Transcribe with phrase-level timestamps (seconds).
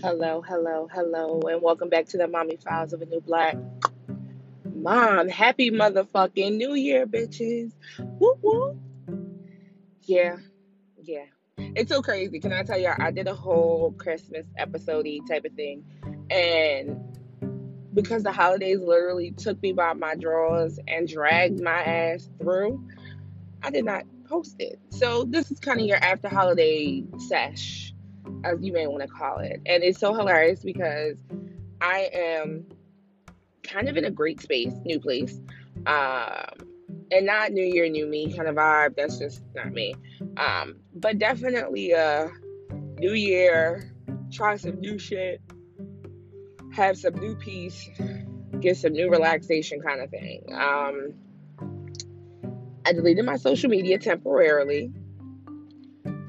[0.00, 3.56] Hello, hello, hello, and welcome back to the Mommy Files of a New Black
[4.64, 5.28] Mom.
[5.28, 7.72] Happy motherfucking New Year, bitches.
[7.98, 8.80] Woo woo.
[10.02, 10.36] Yeah,
[11.02, 11.24] yeah.
[11.56, 12.38] It's so crazy.
[12.38, 12.94] Can I tell y'all?
[13.00, 15.84] I did a whole Christmas episode type of thing.
[16.30, 17.00] And
[17.92, 22.86] because the holidays literally took me by my drawers and dragged my ass through,
[23.64, 24.78] I did not post it.
[24.90, 27.87] So this is kind of your after holiday sesh,
[28.44, 29.60] as you may want to call it.
[29.66, 31.18] And it's so hilarious because
[31.80, 32.66] I am
[33.62, 35.40] kind of in a great space, new place.
[35.86, 36.68] Um,
[37.10, 38.96] and not new year, new me kind of vibe.
[38.96, 39.94] That's just not me.
[40.36, 42.30] Um, but definitely a
[42.98, 43.92] new year,
[44.30, 45.40] try some new shit,
[46.72, 47.88] have some new peace,
[48.60, 50.44] get some new relaxation kind of thing.
[50.52, 51.14] Um,
[52.84, 54.92] I deleted my social media temporarily.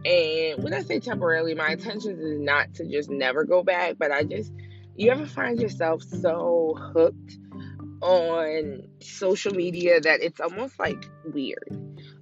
[0.05, 4.11] And when I say temporarily, my intention is not to just never go back, but
[4.11, 4.51] I just,
[4.95, 7.37] you ever find yourself so hooked
[8.01, 11.69] on social media that it's almost like weird.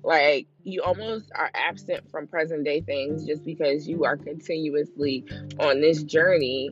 [0.03, 5.25] Like you almost are absent from present day things just because you are continuously
[5.59, 6.69] on this journey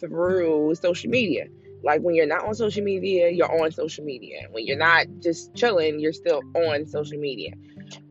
[0.00, 1.46] through social media.
[1.82, 4.46] Like when you're not on social media, you're on social media.
[4.50, 7.52] When you're not just chilling, you're still on social media.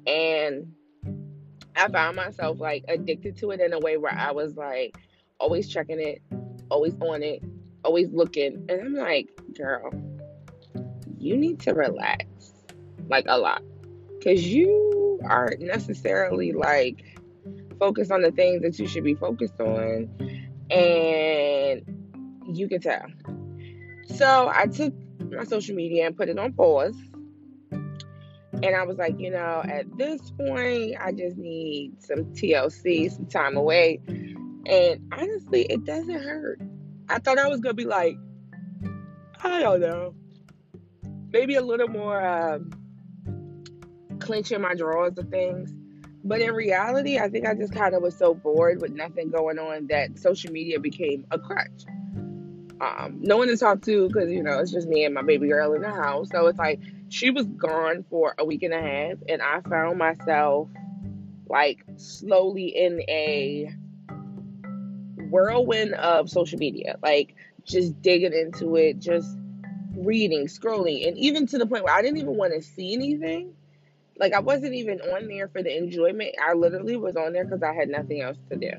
[0.07, 0.73] And
[1.75, 4.97] I found myself like addicted to it in a way where I was like
[5.39, 6.21] always checking it,
[6.69, 7.41] always on it,
[7.83, 8.65] always looking.
[8.69, 9.91] And I'm like, girl,
[11.17, 12.25] you need to relax
[13.09, 13.63] like a lot
[14.17, 17.03] because you aren't necessarily like
[17.79, 20.09] focused on the things that you should be focused on
[20.69, 21.81] and
[22.53, 23.05] you can tell
[24.15, 24.93] so i took
[25.31, 26.95] my social media and put it on pause
[28.63, 33.25] and i was like you know at this point i just need some tlc some
[33.25, 33.99] time away
[34.65, 36.59] and honestly it doesn't hurt
[37.09, 38.17] i thought i was gonna be like
[39.43, 40.13] i don't know
[41.31, 42.59] maybe a little more uh,
[44.19, 45.73] clenching my drawers of things.
[46.23, 49.57] But in reality, I think I just kind of was so bored with nothing going
[49.57, 51.85] on that social media became a crutch.
[52.81, 55.47] Um, no one to talk to because, you know, it's just me and my baby
[55.47, 56.29] girl in the house.
[56.29, 59.97] So it's like she was gone for a week and a half, and I found
[59.97, 60.69] myself
[61.47, 63.73] like slowly in a
[65.29, 69.27] whirlwind of social media, like just digging into it, just
[69.95, 73.53] reading, scrolling, and even to the point where I didn't even want to see anything.
[74.17, 76.35] Like I wasn't even on there for the enjoyment.
[76.43, 78.71] I literally was on there because I had nothing else to do.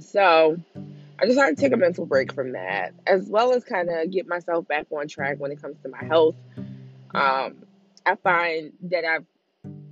[0.00, 0.56] So
[1.18, 4.10] I just had to take a mental break from that, as well as kind of
[4.10, 6.36] get myself back on track when it comes to my health.
[7.14, 7.64] Um,
[8.06, 9.26] I find that I've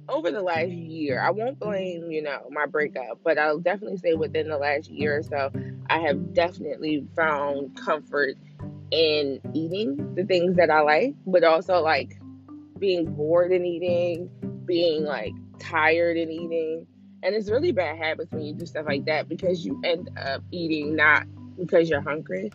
[0.09, 4.15] over the last year, I won't blame, you know, my breakup, but I'll definitely say
[4.15, 5.51] within the last year or so,
[5.91, 8.37] I have definitely found comfort
[8.91, 12.19] in eating the things that I like, but also like
[12.79, 14.31] being bored and eating,
[14.65, 16.87] being like tired and eating.
[17.23, 20.43] And it's really bad habits when you do stuff like that because you end up
[20.51, 21.27] eating not
[21.59, 22.51] because you're hungry,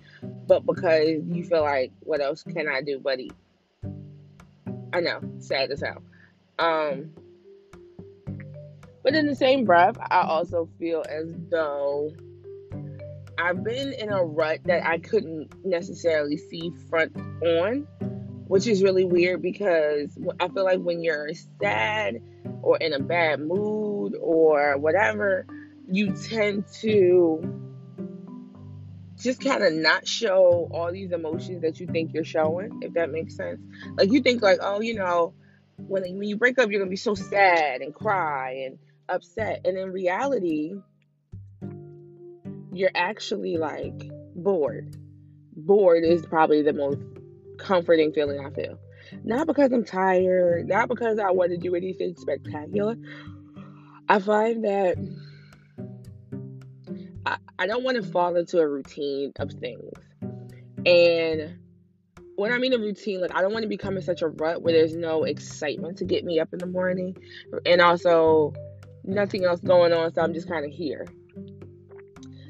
[0.48, 3.34] but because you feel like, what else can I do but eat?
[4.94, 6.04] I know, sad as hell.
[6.60, 7.12] Um,
[9.04, 12.12] but in the same breath, I also feel as though
[13.40, 17.88] I've been in a rut that I couldn't necessarily see front on,
[18.48, 22.22] which is really weird because I feel like when you're sad
[22.62, 25.48] or in a bad mood or whatever,
[25.92, 27.73] you tend to
[29.24, 33.10] just kind of not show all these emotions that you think you're showing, if that
[33.10, 33.62] makes sense.
[33.98, 35.34] Like you think like, oh, you know,
[35.78, 39.78] when when you break up, you're gonna be so sad and cry and upset, and
[39.78, 40.76] in reality,
[42.74, 44.96] you're actually like bored.
[45.56, 47.00] Bored is probably the most
[47.58, 48.78] comforting feeling I feel.
[49.24, 52.96] Not because I'm tired, not because I want to do anything spectacular.
[54.10, 54.98] I find that
[57.60, 59.92] I, don't want to fall into a routine of things.
[60.86, 61.58] And
[62.36, 64.62] when I mean a routine, like I don't want to become in such a rut
[64.62, 67.16] where there's no excitement to get me up in the morning
[67.66, 68.54] and also
[69.04, 71.06] nothing else going on, so I'm just kind of here.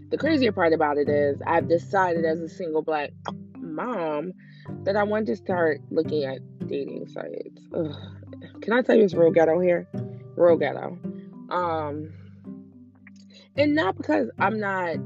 [0.10, 3.12] The crazier part about it is I've decided as a single black
[3.58, 4.34] mom
[4.84, 7.62] that I want to start looking at dating sites.
[7.76, 7.96] Ugh.
[8.62, 9.88] Can I tell you it's real ghetto here?
[10.36, 10.98] Real ghetto.
[11.50, 12.14] Um,
[13.56, 14.98] and not because I'm not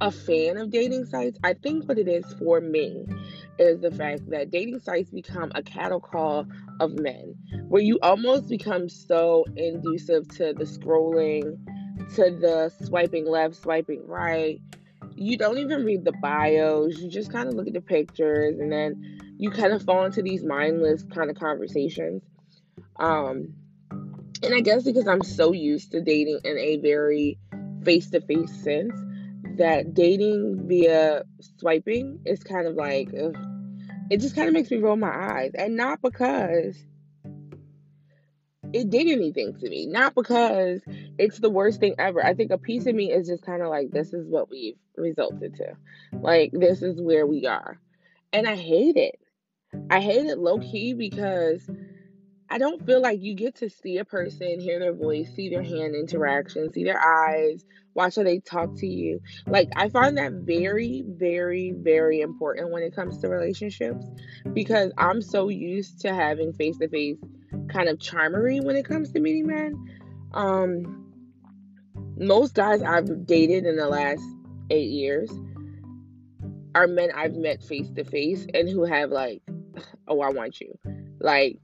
[0.00, 1.38] a fan of dating sites.
[1.42, 3.04] I think what it is for me
[3.58, 6.46] is the fact that dating sites become a cattle call
[6.80, 7.34] of men,
[7.68, 11.58] where you almost become so inducive to the scrolling,
[12.14, 14.60] to the swiping left, swiping right.
[15.16, 16.98] You don't even read the bios.
[16.98, 20.22] You just kind of look at the pictures and then you kind of fall into
[20.22, 22.22] these mindless kind of conversations.
[23.00, 23.54] Um,
[24.42, 27.38] and I guess because I'm so used to dating in a very
[27.84, 28.98] face to face sense,
[29.56, 31.24] that dating via
[31.58, 33.36] swiping is kind of like, ugh,
[34.10, 35.52] it just kind of makes me roll my eyes.
[35.54, 36.76] And not because
[38.72, 40.80] it did anything to me, not because
[41.18, 42.24] it's the worst thing ever.
[42.24, 44.76] I think a piece of me is just kind of like, this is what we've
[44.96, 45.76] resulted to.
[46.12, 47.78] Like, this is where we are.
[48.32, 49.18] And I hate it.
[49.90, 51.68] I hate it low key because
[52.50, 55.62] I don't feel like you get to see a person, hear their voice, see their
[55.62, 57.64] hand interaction, see their eyes,
[57.94, 59.20] watch how they talk to you.
[59.46, 64.06] Like, I find that very, very, very important when it comes to relationships
[64.54, 67.18] because I'm so used to having face to face
[67.68, 69.74] kind of charmery when it comes to meeting men.
[70.32, 71.12] Um,
[72.16, 74.22] most guys I've dated in the last
[74.70, 75.30] eight years
[76.74, 79.42] are men I've met face to face and who have like,
[80.06, 80.78] oh, I want you.
[81.20, 81.58] Like,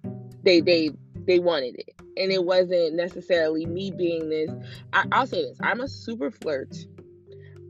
[0.44, 0.66] they mm-hmm.
[0.66, 0.90] they
[1.26, 1.94] they wanted it.
[2.16, 4.50] And it wasn't necessarily me being this.
[4.92, 6.74] I, i'll say this i'm a super flirt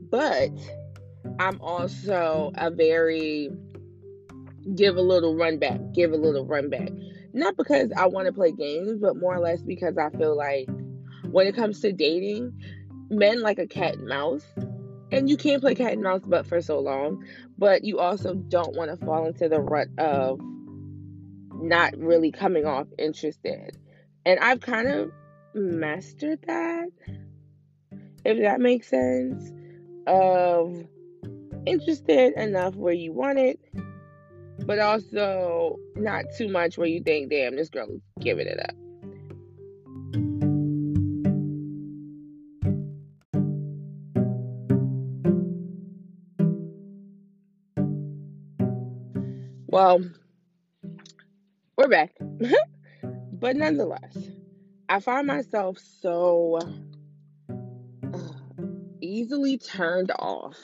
[0.09, 0.49] but
[1.39, 3.49] i'm also a very
[4.75, 6.89] give a little run back give a little run back.
[7.33, 10.69] Not because i want to play games but more or less because i feel like
[11.31, 12.53] when it comes to dating
[13.09, 14.45] men like a cat and mouse
[15.11, 17.23] and you can't play cat and mouse but for so long
[17.57, 20.39] but you also don't want to fall into the rut of
[21.61, 23.77] not really coming off interested.
[24.25, 25.11] And I've kind of
[25.53, 26.89] mastered that,
[28.23, 29.51] if that makes sense,
[30.07, 30.83] of
[31.65, 33.59] interested enough where you want it,
[34.65, 38.75] but also not too much where you think, damn, this girl is giving it up.
[49.67, 50.05] Well,
[51.77, 52.11] we're back.
[53.33, 54.17] but nonetheless,
[54.87, 58.17] I find myself so uh,
[59.01, 60.57] easily turned off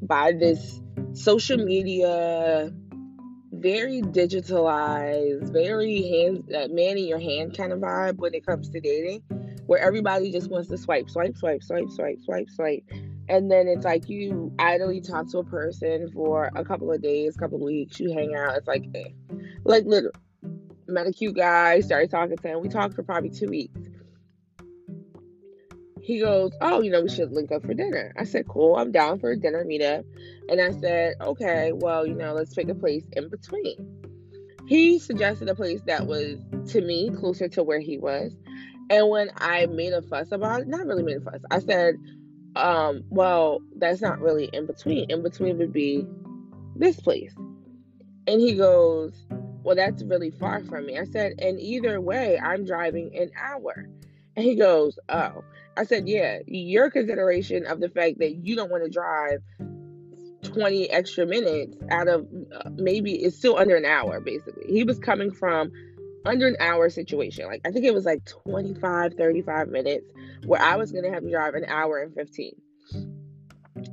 [0.00, 0.80] by this
[1.12, 2.72] social media,
[3.52, 8.70] very digitalized, very hand, uh, man in your hand kind of vibe when it comes
[8.70, 9.22] to dating,
[9.66, 12.84] where everybody just wants to swipe, swipe, swipe, swipe, swipe, swipe, swipe.
[13.26, 17.36] And then it's like you idly talk to a person for a couple of days,
[17.36, 18.56] couple of weeks, you hang out.
[18.56, 19.08] It's like, eh.
[19.64, 20.14] Like literally,
[20.86, 22.60] met a cute guy, started talking to him.
[22.60, 23.80] We talked for probably two weeks.
[26.02, 28.12] He goes, Oh, you know, we should link up for dinner.
[28.18, 30.04] I said, Cool, I'm down for a dinner meetup.
[30.48, 34.04] And I said, Okay, well, you know, let's pick a place in between.
[34.66, 36.38] He suggested a place that was,
[36.72, 38.36] to me, closer to where he was.
[38.90, 41.96] And when I made a fuss about it, not really made a fuss, I said,
[42.56, 45.10] um, well, that's not really in between.
[45.10, 46.06] In between would be
[46.76, 47.34] this place.
[48.26, 49.14] And he goes,
[49.64, 50.98] well, that's really far from me.
[50.98, 53.88] I said, and either way, I'm driving an hour.
[54.36, 55.42] And he goes, oh.
[55.76, 59.42] I said, yeah, your consideration of the fact that you don't want to drive
[60.42, 64.66] 20 extra minutes out of uh, maybe it's still under an hour, basically.
[64.68, 65.72] He was coming from
[66.26, 67.46] under an hour situation.
[67.46, 70.12] Like, I think it was like 25, 35 minutes
[70.46, 72.52] where I was going to have to drive an hour and 15.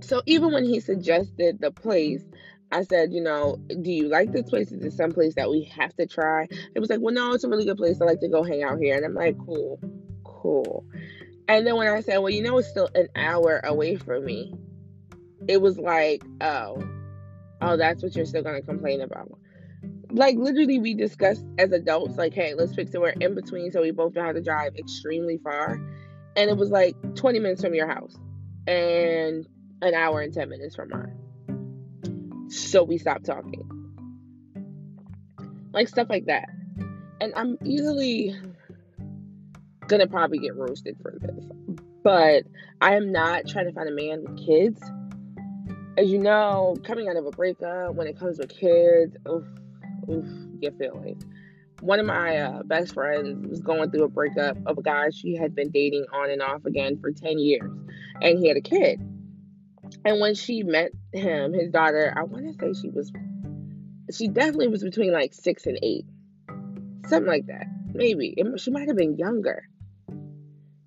[0.01, 2.23] So even when he suggested the place,
[2.71, 4.71] I said, you know, do you like this place?
[4.71, 6.47] Is it some place that we have to try?
[6.73, 8.01] It was like, well, no, it's a really good place.
[8.01, 8.95] I like to go hang out here.
[8.95, 9.79] And I'm like, cool,
[10.23, 10.85] cool.
[11.47, 14.53] And then when I said, well, you know, it's still an hour away from me,
[15.47, 16.81] it was like, oh,
[17.61, 19.37] oh, that's what you're still going to complain about.
[20.11, 23.91] Like, literally, we discussed as adults, like, hey, let's pick somewhere in between so we
[23.91, 25.73] both don't have to drive extremely far.
[26.35, 28.17] And it was like 20 minutes from your house
[28.67, 29.47] and
[29.81, 32.49] an hour and 10 minutes from mine.
[32.49, 33.67] So we stopped talking.
[35.73, 36.49] Like stuff like that.
[37.19, 38.35] And I'm easily
[39.87, 41.45] gonna probably get roasted for this.
[42.03, 42.43] But
[42.81, 44.81] I am not trying to find a man with kids.
[45.97, 49.43] As you know, coming out of a breakup, when it comes with kids, oof,
[50.09, 50.25] oof,
[50.59, 51.23] get feelings.
[51.81, 55.35] One of my uh, best friends was going through a breakup of a guy she
[55.35, 57.71] had been dating on and off again for 10 years,
[58.21, 59.01] and he had a kid.
[60.03, 63.11] And when she met him, his daughter, I want to say she was,
[64.11, 66.05] she definitely was between like six and eight,
[67.07, 67.67] something like that.
[67.93, 69.67] Maybe it, she might have been younger.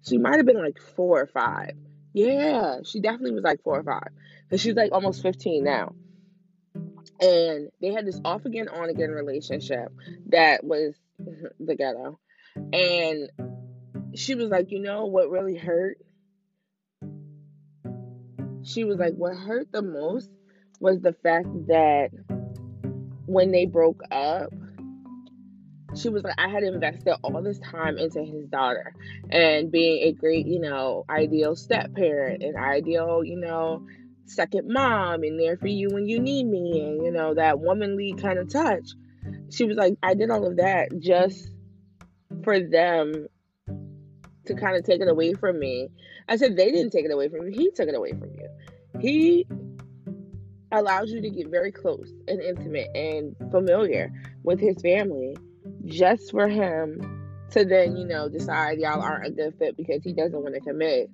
[0.07, 1.73] She might have been like four or five.
[2.13, 4.09] Yeah, she definitely was like four or five
[4.45, 5.95] because she's like almost 15 now.
[7.21, 9.93] And they had this off again, on again relationship
[10.29, 10.95] that was
[11.61, 12.19] the ghetto.
[12.57, 13.31] And
[14.15, 15.99] she was like, you know what really hurt
[18.65, 20.31] she was like, what hurt the most
[20.81, 22.11] was the fact that
[23.27, 24.51] when they broke up,
[25.97, 28.95] she was like, I had invested all this time into his daughter
[29.31, 33.87] and being a great, you know, ideal step parent and ideal, you know,
[34.27, 38.15] second mom and there for you when you need me and, you know, that womanly
[38.15, 38.91] kind of touch.
[39.51, 41.49] She was like, I did all of that just
[42.43, 43.29] for them
[44.47, 45.89] to kind of take it away from me.
[46.29, 47.57] I said, they didn't take it away from me.
[47.57, 48.44] He took it away from you.
[49.01, 49.47] He
[50.73, 55.37] allows you to get very close and intimate and familiar with his family
[55.85, 57.21] just for him
[57.51, 60.61] to then, you know, decide y'all aren't a good fit because he doesn't want to
[60.61, 61.11] commit.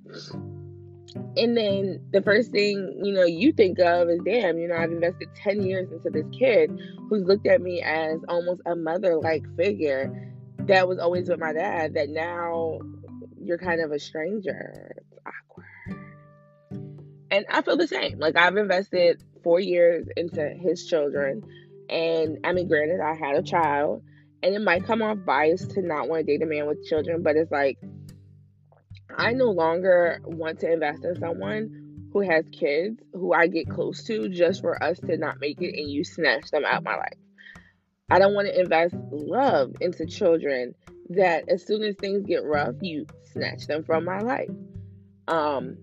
[1.36, 4.92] And then the first thing, you know, you think of is, damn, you know, I've
[4.92, 6.70] invested 10 years into this kid
[7.08, 11.52] who's looked at me as almost a mother like figure that was always with my
[11.52, 12.78] dad, that now
[13.42, 15.02] you're kind of a stranger.
[17.30, 18.18] And I feel the same.
[18.18, 21.42] Like, I've invested four years into his children.
[21.88, 24.02] And I mean, granted, I had a child,
[24.42, 27.22] and it might come off biased to not want to date a man with children,
[27.22, 27.78] but it's like
[29.16, 34.04] I no longer want to invest in someone who has kids who I get close
[34.04, 37.18] to just for us to not make it and you snatch them out my life.
[38.10, 40.74] I don't want to invest love into children
[41.10, 44.50] that as soon as things get rough, you snatch them from my life.
[45.28, 45.76] Um,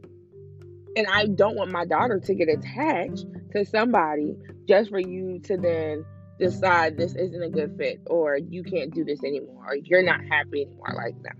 [0.98, 4.36] and I don't want my daughter to get attached to somebody
[4.68, 6.04] just for you to then
[6.40, 10.22] decide this isn't a good fit or you can't do this anymore or you're not
[10.28, 11.36] happy anymore like that.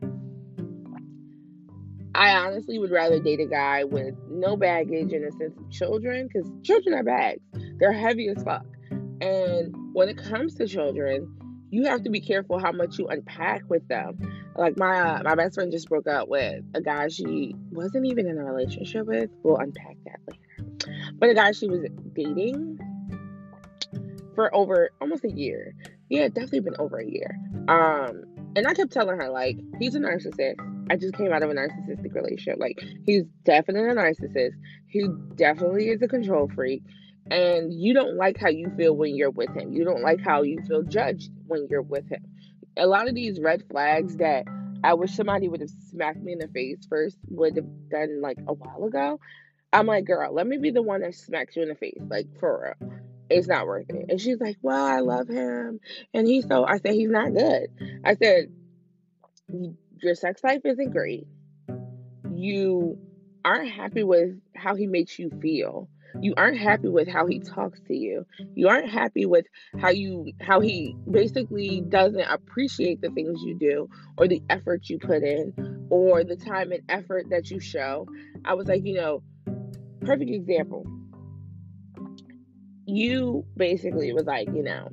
[2.14, 6.28] I honestly would rather date a guy with no baggage and a sense of children
[6.32, 7.42] because children are bags.
[7.80, 8.66] They're heavy as fuck.
[9.22, 11.32] And when it comes to children,
[11.72, 14.18] you have to be careful how much you unpack with them.
[14.58, 18.28] Like my uh, my best friend just broke up with a guy she wasn't even
[18.28, 19.30] in a relationship with.
[19.44, 21.14] We'll unpack that later.
[21.14, 22.80] But a guy she was dating
[24.34, 25.76] for over almost a year.
[26.10, 27.38] Yeah, definitely been over a year.
[27.68, 28.24] Um,
[28.56, 30.56] and I kept telling her like he's a narcissist.
[30.90, 32.58] I just came out of a narcissistic relationship.
[32.60, 34.54] Like he's definitely a narcissist.
[34.88, 36.82] He definitely is a control freak.
[37.30, 39.74] And you don't like how you feel when you're with him.
[39.74, 42.24] You don't like how you feel judged when you're with him.
[42.78, 44.46] A lot of these red flags that
[44.84, 48.38] I wish somebody would have smacked me in the face first would have done like
[48.48, 49.20] a while ago.
[49.74, 52.28] I'm like, girl, let me be the one that smacks you in the face, like
[52.40, 52.98] for real
[53.30, 54.06] it's not worth it.
[54.10, 55.80] And she's like, Well, I love him.
[56.14, 57.68] And he's so, I said, He's not good.
[58.04, 58.52] I said,
[60.02, 61.28] Your sex life isn't great.
[62.34, 62.98] You
[63.44, 65.90] aren't happy with how he makes you feel.
[66.20, 68.26] You aren't happy with how he talks to you.
[68.56, 69.46] You aren't happy with
[69.80, 75.00] how you how he basically doesn't appreciate the things you do or the effort you
[75.00, 78.08] put in or the time and effort that you show.
[78.46, 79.24] I was like, you know,
[80.02, 80.86] perfect example
[82.88, 84.90] you basically was like, you know,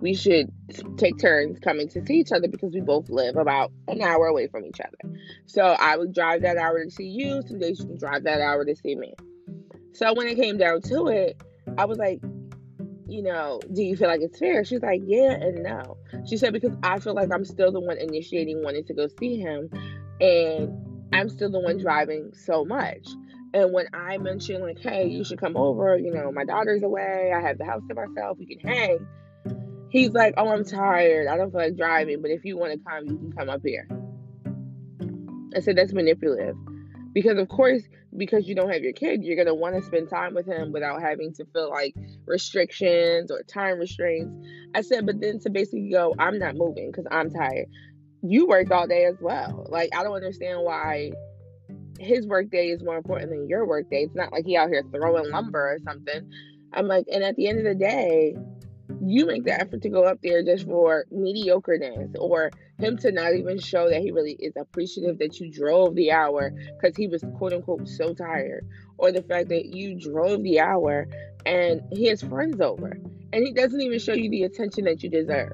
[0.00, 0.50] we should
[0.96, 4.48] take turns coming to see each other because we both live about an hour away
[4.48, 5.14] from each other.
[5.46, 7.42] So I would drive that hour to see you.
[7.46, 9.14] Some days you can drive that hour to see me.
[9.92, 11.40] So when it came down to it,
[11.76, 12.20] I was like,
[13.06, 14.64] you know, do you feel like it's fair?
[14.64, 15.96] She's like, yeah and no.
[16.28, 19.36] She said, because I feel like I'm still the one initiating wanting to go see
[19.36, 19.68] him,
[20.20, 23.08] and I'm still the one driving so much.
[23.52, 27.32] And when I mentioned, like, hey, you should come over, you know, my daughter's away,
[27.34, 29.06] I have the house to myself, we can hang.
[29.90, 31.26] He's like, oh, I'm tired.
[31.26, 33.60] I don't feel like driving, but if you want to come, you can come up
[33.64, 33.88] here.
[35.56, 36.54] I said, that's manipulative.
[37.12, 37.82] Because, of course,
[38.16, 40.72] because you don't have your kid, you're going to want to spend time with him
[40.72, 41.94] without having to feel like
[42.26, 44.32] restrictions or time restraints.
[44.74, 47.66] I said, but then to basically go, I'm not moving because I'm tired.
[48.22, 49.66] You worked all day as well.
[49.68, 51.12] Like, I don't understand why
[51.98, 54.02] his work day is more important than your work day.
[54.02, 56.30] It's not like he out here throwing lumber or something.
[56.72, 58.36] I'm like, and at the end of the day,
[59.02, 63.34] you make the effort to go up there just for mediocreness or him to not
[63.34, 67.24] even show that he really is appreciative that you drove the hour because he was
[67.36, 68.66] quote unquote so tired
[68.98, 71.06] or the fact that you drove the hour
[71.46, 72.98] and he has friends over
[73.32, 75.52] and he doesn't even show you the attention that you deserve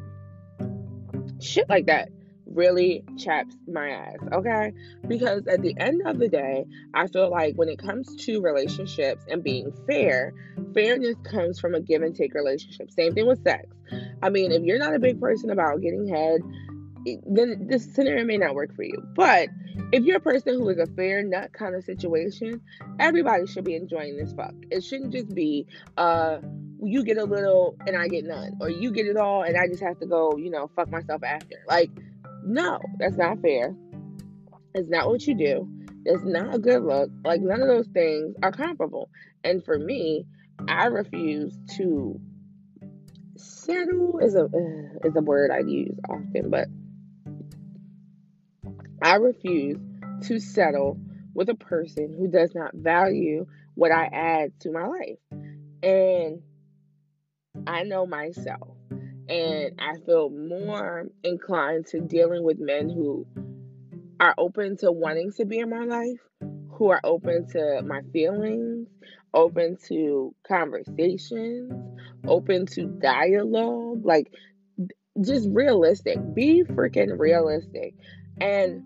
[1.40, 2.08] shit like that
[2.46, 4.72] really chaps my ass, okay?
[5.06, 6.64] Because at the end of the day,
[6.94, 10.32] I feel like when it comes to relationships and being fair,
[10.72, 12.90] fairness comes from a give and take relationship.
[12.90, 13.66] Same thing with sex.
[14.22, 16.40] I mean, if you're not a big person about getting head,
[17.26, 19.02] then this scenario may not work for you.
[19.14, 19.48] But
[19.92, 22.60] if you're a person who is a fair nut kind of situation,
[22.98, 24.54] everybody should be enjoying this fuck.
[24.70, 26.38] It shouldn't just be uh
[26.82, 29.66] you get a little and I get none, or you get it all and I
[29.66, 31.56] just have to go, you know, fuck myself after.
[31.68, 31.90] Like
[32.44, 33.74] no, that's not fair.
[34.74, 35.68] It's not what you do.
[36.04, 37.10] It's not a good look.
[37.24, 39.10] Like none of those things are comparable.
[39.42, 40.26] And for me,
[40.68, 42.20] I refuse to
[43.36, 44.44] settle is a
[45.04, 46.68] is a word I use often, but
[49.02, 49.78] I refuse
[50.22, 50.98] to settle
[51.34, 55.18] with a person who does not value what I add to my life.
[55.82, 56.42] And
[57.66, 58.76] I know myself.
[59.28, 63.26] And I feel more inclined to dealing with men who
[64.20, 66.20] are open to wanting to be in my life,
[66.70, 68.88] who are open to my feelings,
[69.34, 71.72] open to conversations,
[72.26, 74.32] open to dialogue, like
[75.20, 76.18] just realistic.
[76.34, 77.94] Be freaking realistic.
[78.40, 78.82] And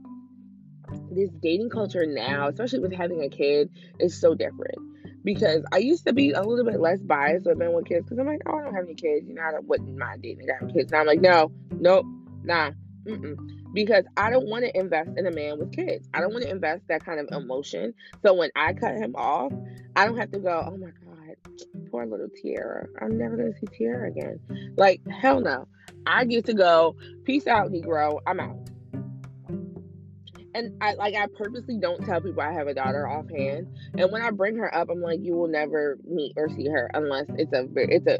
[1.10, 4.78] this dating culture now, especially with having a kid, is so different.
[5.22, 8.18] Because I used to be a little bit less biased with men with kids because
[8.18, 9.28] I'm like, oh, I don't have any kids.
[9.28, 10.92] You know, I wouldn't mind dating a guy with kids.
[10.92, 12.06] Now I'm like, no, nope,
[12.42, 12.70] nah,
[13.06, 13.36] mm-mm.
[13.74, 16.08] Because I don't want to invest in a man with kids.
[16.14, 17.92] I don't want to invest that kind of emotion.
[18.24, 19.52] So when I cut him off,
[19.94, 21.36] I don't have to go, oh my God,
[21.90, 22.86] poor little Tiara.
[23.00, 24.40] I'm never going to see Tiara again.
[24.76, 25.68] Like, hell no.
[26.06, 28.20] I get to go, peace out, Negro.
[28.26, 28.56] I'm out
[30.54, 33.68] and I like I purposely don't tell people I have a daughter offhand.
[33.96, 36.90] And when I bring her up, I'm like, you will never meet or see her
[36.94, 38.18] unless it's a it's a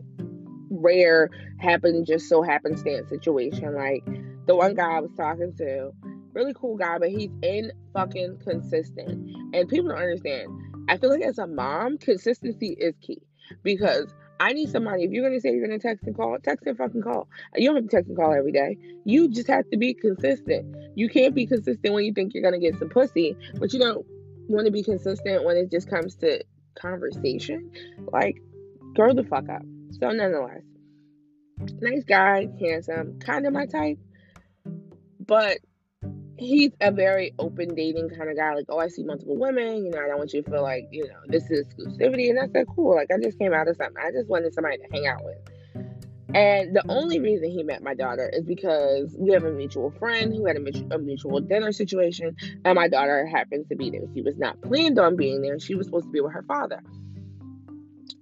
[0.70, 3.74] rare happen just so happenstance situation.
[3.74, 4.04] Like
[4.46, 5.90] the one guy I was talking to,
[6.32, 9.30] really cool guy, but he's in fucking consistent.
[9.54, 10.48] And people don't understand.
[10.88, 13.22] I feel like as a mom, consistency is key
[13.62, 15.04] because I need somebody.
[15.04, 17.28] If you're gonna say you're gonna text and call, text and fucking call.
[17.54, 18.78] You don't have to text and call every day.
[19.04, 20.74] You just have to be consistent.
[20.96, 24.04] You can't be consistent when you think you're gonna get some pussy, but you don't
[24.48, 26.42] want to be consistent when it just comes to
[26.74, 27.70] conversation.
[28.12, 28.42] Like,
[28.94, 29.62] grow the fuck up.
[30.00, 30.62] So nonetheless,
[31.80, 33.98] nice guy, handsome, kind of my type,
[35.20, 35.58] but
[36.40, 38.54] he's a very open dating kind of guy.
[38.54, 39.84] Like, oh, I see multiple women.
[39.84, 42.30] You know, I don't want you to feel like, you know, this is exclusivity.
[42.30, 42.96] And I said, cool.
[42.96, 44.02] Like, I just came out of something.
[44.02, 45.36] I just wanted somebody to hang out with.
[46.34, 50.32] And the only reason he met my daughter is because we have a mutual friend
[50.32, 54.02] who had a, a mutual dinner situation, and my daughter happens to be there.
[54.14, 55.58] She was not planned on being there.
[55.58, 56.82] She was supposed to be with her father.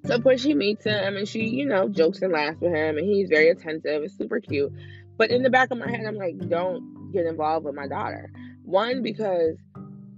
[0.07, 2.97] So, of course, she meets him and she, you know, jokes and laughs with him,
[2.97, 4.03] and he's very attentive.
[4.03, 4.73] It's super cute.
[5.19, 8.31] But in the back of my head, I'm like, don't get involved with my daughter.
[8.65, 9.57] One, because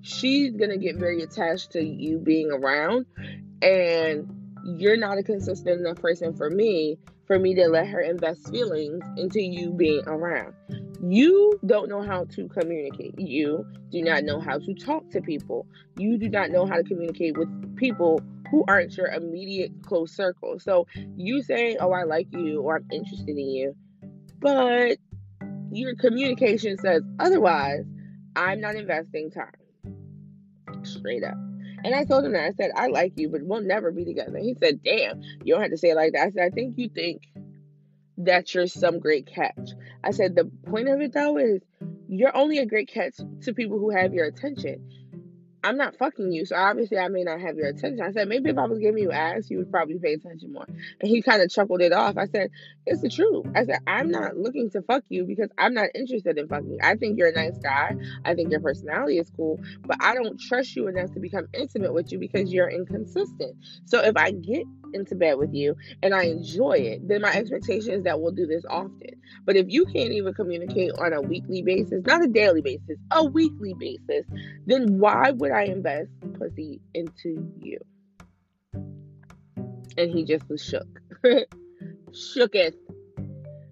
[0.03, 3.07] she's going to get very attached to you being around,
[3.62, 4.29] and
[4.64, 9.05] you're not a consistent enough person for me for me to let her invest feelings
[9.16, 10.53] into you being around.
[11.00, 13.18] You don't know how to communicate.
[13.18, 15.66] You do not know how to talk to people.
[15.96, 20.59] You do not know how to communicate with people who aren't your immediate close circle.
[20.59, 23.76] So you saying, "Oh, I like you," or "I'm interested in you,"
[24.40, 24.98] but
[25.70, 27.85] your communication says otherwise,
[28.37, 30.85] I'm not investing time.
[30.85, 31.37] Straight up.
[31.83, 32.44] And I told him that.
[32.44, 34.38] I said, I like you, but we'll never be together.
[34.38, 36.26] He said, Damn, you don't have to say it like that.
[36.26, 37.22] I said, I think you think
[38.18, 39.70] that you're some great catch.
[40.04, 41.62] I said, The point of it though is
[42.09, 44.87] you're only a great catch to people who have your attention.
[45.62, 48.01] I'm not fucking you, so obviously I may not have your attention.
[48.01, 50.66] I said, maybe if I was giving you ass, you would probably pay attention more.
[50.66, 52.16] And he kind of chuckled it off.
[52.16, 52.51] I said,
[52.87, 53.46] it's the truth.
[53.55, 56.79] I said, I'm not looking to fuck you because I'm not interested in fucking.
[56.83, 57.94] I think you're a nice guy.
[58.25, 61.92] I think your personality is cool, but I don't trust you enough to become intimate
[61.92, 63.57] with you because you're inconsistent.
[63.85, 67.94] So if I get into bed with you and I enjoy it, then my expectation
[67.94, 69.20] is that we'll do this often.
[69.44, 73.25] But if you can't even communicate on a weekly basis, not a daily basis, a
[73.25, 74.27] weekly basis,
[74.66, 77.78] then why would I invest pussy into you?
[78.72, 81.00] And he just was shook.
[82.10, 82.74] Shooketh.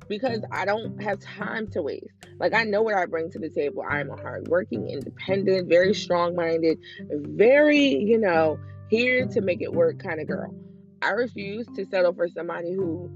[0.08, 2.06] Because I don't have time to waste.
[2.38, 3.82] Like, I know what I bring to the table.
[3.88, 6.78] I'm a hardworking, independent, very strong minded,
[7.10, 10.54] very, you know, here to make it work kind of girl.
[11.02, 13.10] I refuse to settle for somebody who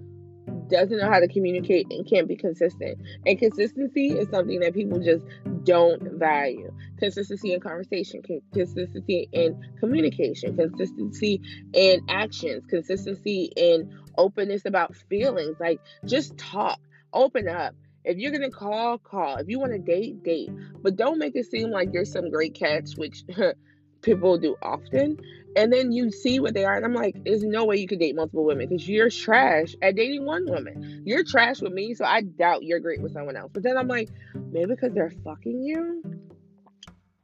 [0.73, 2.99] doesn't know how to communicate and can't be consistent.
[3.27, 5.25] And consistency is something that people just
[5.65, 6.73] don't value.
[6.99, 11.41] Consistency in conversation, consistency in communication, consistency
[11.73, 15.57] in actions, consistency in openness about feelings.
[15.61, 16.81] Like just talk,
[17.13, 17.75] open up.
[18.05, 19.37] If you're gonna call, call.
[19.37, 20.51] If you want to date, date.
[20.83, 23.25] But don't make it seem like you're some great catch, which
[24.03, 25.17] people do often
[25.57, 27.99] and then you see what they are and i'm like there's no way you could
[27.99, 31.03] date multiple women because you're trash at dating one woman.
[31.05, 33.51] You're trash with me so i doubt you're great with someone else.
[33.53, 34.09] But then i'm like
[34.51, 36.03] maybe because they're fucking you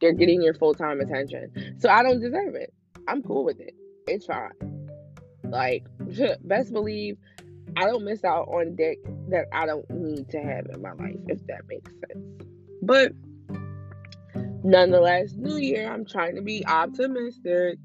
[0.01, 1.77] they're getting your full-time attention.
[1.79, 2.73] So i don't deserve it.
[3.07, 3.75] I'm cool with it.
[4.07, 4.53] It's fine.
[5.45, 5.87] Like
[6.43, 7.17] best believe
[7.77, 11.19] i don't miss out on dick that i don't need to have in my life
[11.27, 12.25] if that makes sense.
[12.83, 13.12] But
[14.69, 17.79] nonetheless, New Year, I'm trying to be optimistic.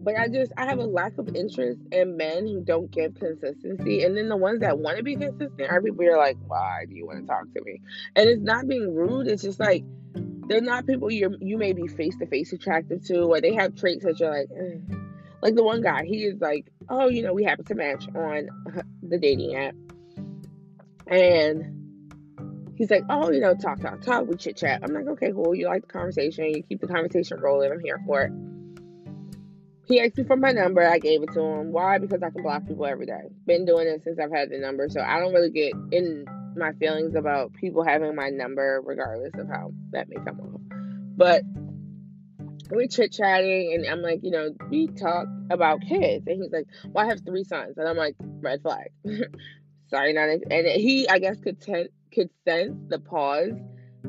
[0.00, 4.04] But I just I have a lack of interest in men who don't give consistency,
[4.04, 6.94] and then the ones that want to be consistent are people you're like, why do
[6.94, 7.80] you want to talk to me?
[8.14, 9.26] And it's not being rude.
[9.26, 9.82] It's just like
[10.48, 13.74] they're not people you you may be face to face attractive to, or they have
[13.74, 14.94] traits that you're like, eh.
[15.42, 18.48] like the one guy, he is like, oh, you know, we happen to match on
[19.02, 19.74] the dating app,
[21.08, 21.75] and
[22.76, 24.80] he's like, oh, you know, talk, talk, talk, we chit chat.
[24.82, 25.54] I'm like, okay, cool.
[25.54, 27.72] You like the conversation, you keep the conversation rolling.
[27.72, 28.32] I'm here for it.
[29.86, 30.84] He asked me for my number.
[30.86, 31.72] I gave it to him.
[31.72, 31.98] Why?
[31.98, 33.30] Because I can block people every day.
[33.46, 36.72] Been doing it since I've had the number, so I don't really get in my
[36.72, 40.60] feelings about people having my number, regardless of how that may come off.
[41.16, 41.42] But
[42.70, 46.66] we're chit chatting, and I'm like, you know, we talk about kids, and he's like,
[46.86, 48.88] well, I have three sons, and I'm like, red flag.
[49.88, 50.28] Sorry, not.
[50.50, 53.52] And he, I guess, could ten- could sense the pause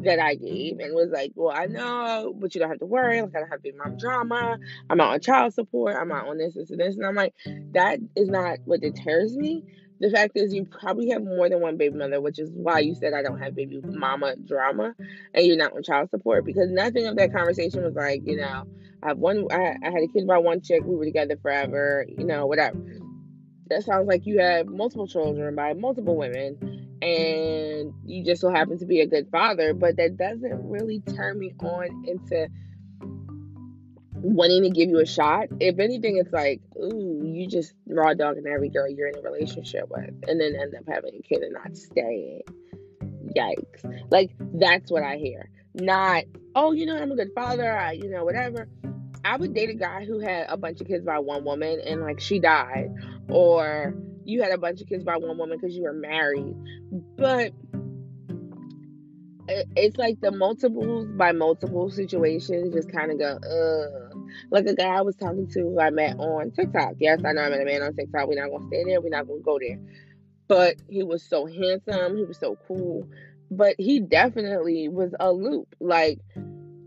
[0.04, 3.22] that I gave and was like, Well, I know, but you don't have to worry.
[3.22, 4.58] Like, I don't have big mom drama.
[4.89, 5.96] I'm out on child support.
[6.00, 6.96] I'm out on this, this, and this.
[6.96, 7.34] And I'm like,
[7.74, 9.63] That is not what deters me.
[10.00, 12.93] The fact is, you probably have more than one baby mother, which is why you
[12.93, 14.93] said I don't have baby mama drama
[15.34, 18.67] and you're not on child support because nothing of that conversation was like, you know,
[19.02, 22.06] I have one, I, I had a kid by one chick, we were together forever,
[22.15, 22.78] you know, whatever.
[23.69, 28.77] That sounds like you have multiple children by multiple women and you just so happen
[28.80, 32.47] to be a good father, but that doesn't really turn me on into
[34.13, 35.47] wanting to give you a shot.
[35.60, 39.89] If anything, it's like, ooh, you just raw dogging every girl you're in a relationship
[39.89, 42.41] with, and then end up having a kid and not staying.
[43.36, 44.03] Yikes!
[44.10, 45.49] Like that's what I hear.
[45.75, 46.23] Not,
[46.56, 47.77] oh, you know, I'm a good father.
[47.77, 48.67] I, you know, whatever.
[49.28, 52.02] I would date a guy who had a bunch of kids by one woman and
[52.02, 52.94] like she died,
[53.28, 56.56] or you had a bunch of kids by one woman because you were married.
[57.18, 57.52] But
[59.50, 64.28] it's like the multiples by multiple situations just kind of go, ugh.
[64.50, 66.94] Like a guy I was talking to who I met on TikTok.
[67.00, 68.28] Yes, I know I met a man on TikTok.
[68.30, 69.02] We're not gonna stay there.
[69.02, 69.80] We're not gonna go there.
[70.48, 72.16] But he was so handsome.
[72.16, 73.06] He was so cool.
[73.52, 75.76] But he definitely was a loop.
[75.82, 76.20] Like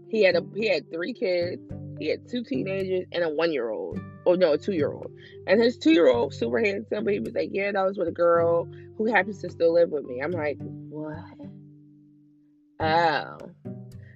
[0.09, 1.61] he had a he had three kids.
[2.01, 5.13] He had two teenagers and a one year old or no, a two year old.
[5.47, 8.09] And his two year old, super handsome, but he was like, Yeah, that was with
[8.09, 10.23] a girl who happens to still live with me.
[10.23, 11.19] I'm like, What?
[12.81, 13.39] Oh.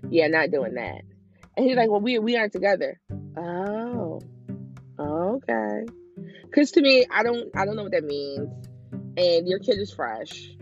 [0.08, 1.02] Yeah, not doing that.
[1.58, 2.98] And he's like, Well, we we aren't together.
[3.36, 4.20] Oh.
[4.98, 5.84] Okay.
[6.54, 8.48] Cause to me, I don't I don't know what that means.
[9.18, 10.56] And your kid is fresh.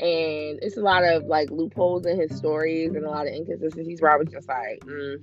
[0.00, 4.00] And it's a lot of like loopholes in his stories and a lot of inconsistencies
[4.00, 5.16] where I was just like, mm,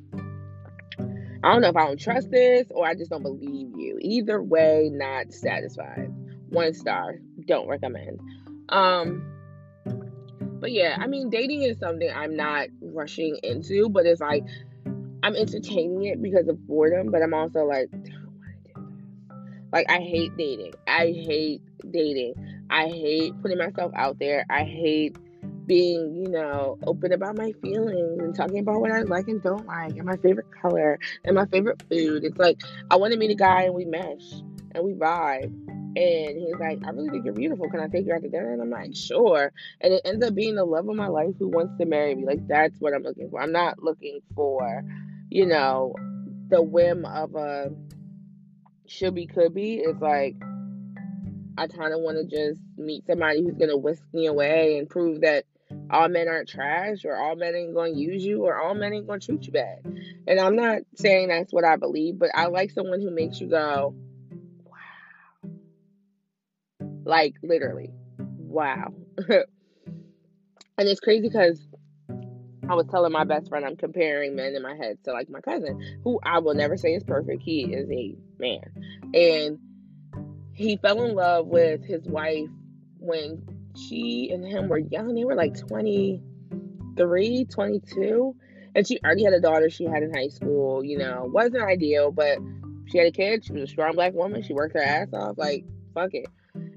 [1.46, 4.00] I don't know if I don't trust this or I just don't believe you.
[4.02, 6.12] Either way, not satisfied.
[6.50, 7.20] One star.
[7.48, 8.20] Don't recommend.
[8.70, 9.24] Um
[10.60, 14.44] but yeah, I mean dating is something I'm not rushing into, but it's like
[15.22, 17.90] I'm entertaining it because of boredom, but I'm also like
[19.72, 20.74] like I hate dating.
[20.88, 22.34] I hate dating.
[22.72, 24.48] I hate putting myself out there.
[24.50, 25.16] I hate
[25.66, 29.66] being, you know, open about my feelings and talking about what I like and don't
[29.66, 32.24] like and my favorite color and my favorite food.
[32.24, 34.32] It's like I want to meet a guy and we mesh
[34.74, 35.54] and we vibe.
[35.98, 37.70] And he's like, I really think you're beautiful.
[37.70, 38.52] Can I take you out to dinner?
[38.52, 39.54] And I'm like, sure.
[39.80, 42.26] And it ends up being the love of my life who wants to marry me.
[42.26, 43.42] Like that's what I'm looking for.
[43.42, 44.84] I'm not looking for,
[45.30, 45.96] you know,
[46.50, 47.72] the whim of a
[48.88, 49.76] should be could be.
[49.76, 50.36] It's like
[51.58, 55.22] I kind of want to just meet somebody who's gonna whisk me away and prove
[55.22, 55.46] that
[55.90, 59.08] all men aren't trash or all men ain't to use you or all men ain't
[59.08, 59.80] to treat you bad.
[60.28, 63.48] And I'm not saying that's what I believe, but I like someone who makes you
[63.48, 63.96] go,
[64.66, 65.52] wow.
[67.04, 68.94] Like literally, wow.
[69.18, 69.46] and
[70.78, 71.60] it's crazy because
[72.68, 75.42] I was telling my best friend I'm comparing men in my head to like my
[75.42, 77.44] cousin, who I will never say is perfect.
[77.44, 78.64] He is a man.
[79.14, 79.60] And
[80.54, 82.50] he fell in love with his wife
[82.98, 85.14] when she and him were young.
[85.16, 88.36] They were like 23, 22.
[88.76, 90.84] And she already had a daughter she had in high school.
[90.84, 92.40] You know, wasn't ideal, but
[92.88, 93.46] she had a kid.
[93.46, 94.42] She was a strong black woman.
[94.44, 95.38] She worked her ass off.
[95.38, 96.28] Like, fuck it.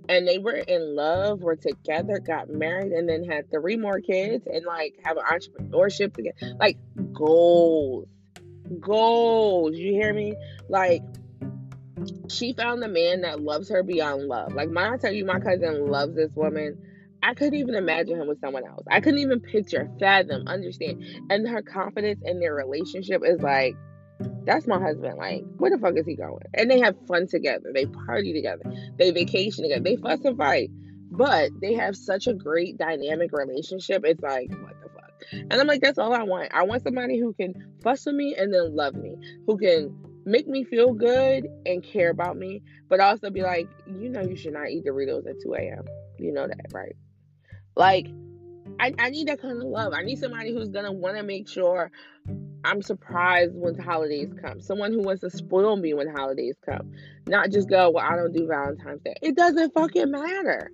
[0.08, 4.46] And they were in love, were together, got married, and then had three more kids
[4.46, 6.56] and like have an entrepreneurship together.
[6.58, 6.78] Like,
[7.12, 8.06] goals.
[8.80, 9.76] Goals.
[9.76, 10.34] You hear me?
[10.68, 11.02] Like,
[12.28, 14.52] she found the man that loves her beyond love.
[14.52, 16.76] Like, when I tell you, my cousin loves this woman
[17.22, 18.84] I couldn't even imagine him with someone else.
[18.90, 21.04] I couldn't even picture, fathom, understand.
[21.30, 23.76] And her confidence in their relationship is like,
[24.44, 25.18] that's my husband.
[25.18, 26.44] Like, where the fuck is he going?
[26.54, 27.70] And they have fun together.
[27.74, 28.62] They party together.
[28.98, 29.82] They vacation together.
[29.82, 30.70] They fuss and fight.
[31.10, 34.02] But they have such a great dynamic relationship.
[34.04, 35.12] It's like, what the fuck?
[35.32, 36.50] And I'm like, that's all I want.
[36.52, 39.16] I want somebody who can fuss with me and then love me,
[39.46, 44.08] who can make me feel good and care about me, but also be like, you
[44.08, 45.84] know, you should not eat Doritos at 2 a.m.
[46.18, 46.94] You know that, right?
[47.74, 48.06] Like,
[48.78, 49.92] I, I need that kind of love.
[49.94, 51.90] I need somebody who's gonna want to make sure
[52.64, 54.60] I'm surprised when holidays come.
[54.60, 56.92] Someone who wants to spoil me when holidays come.
[57.26, 59.14] Not just go, well, I don't do Valentine's Day.
[59.22, 60.70] It doesn't fucking matter.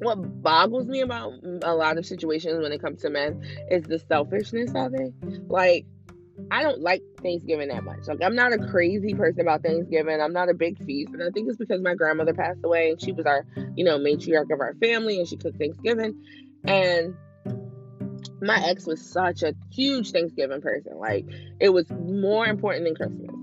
[0.00, 1.32] What boggles me about
[1.62, 5.12] a lot of situations when it comes to men is the selfishness of it.
[5.50, 5.86] Like,
[6.50, 8.06] I don't like Thanksgiving that much.
[8.06, 10.20] Like I'm not a crazy person about Thanksgiving.
[10.20, 11.12] I'm not a big feast.
[11.12, 13.44] And I think it's because my grandmother passed away and she was our,
[13.76, 16.14] you know, matriarch of our family and she cooked Thanksgiving.
[16.64, 17.14] And
[18.40, 20.96] my ex was such a huge Thanksgiving person.
[20.96, 21.26] Like
[21.60, 23.34] it was more important than Christmas.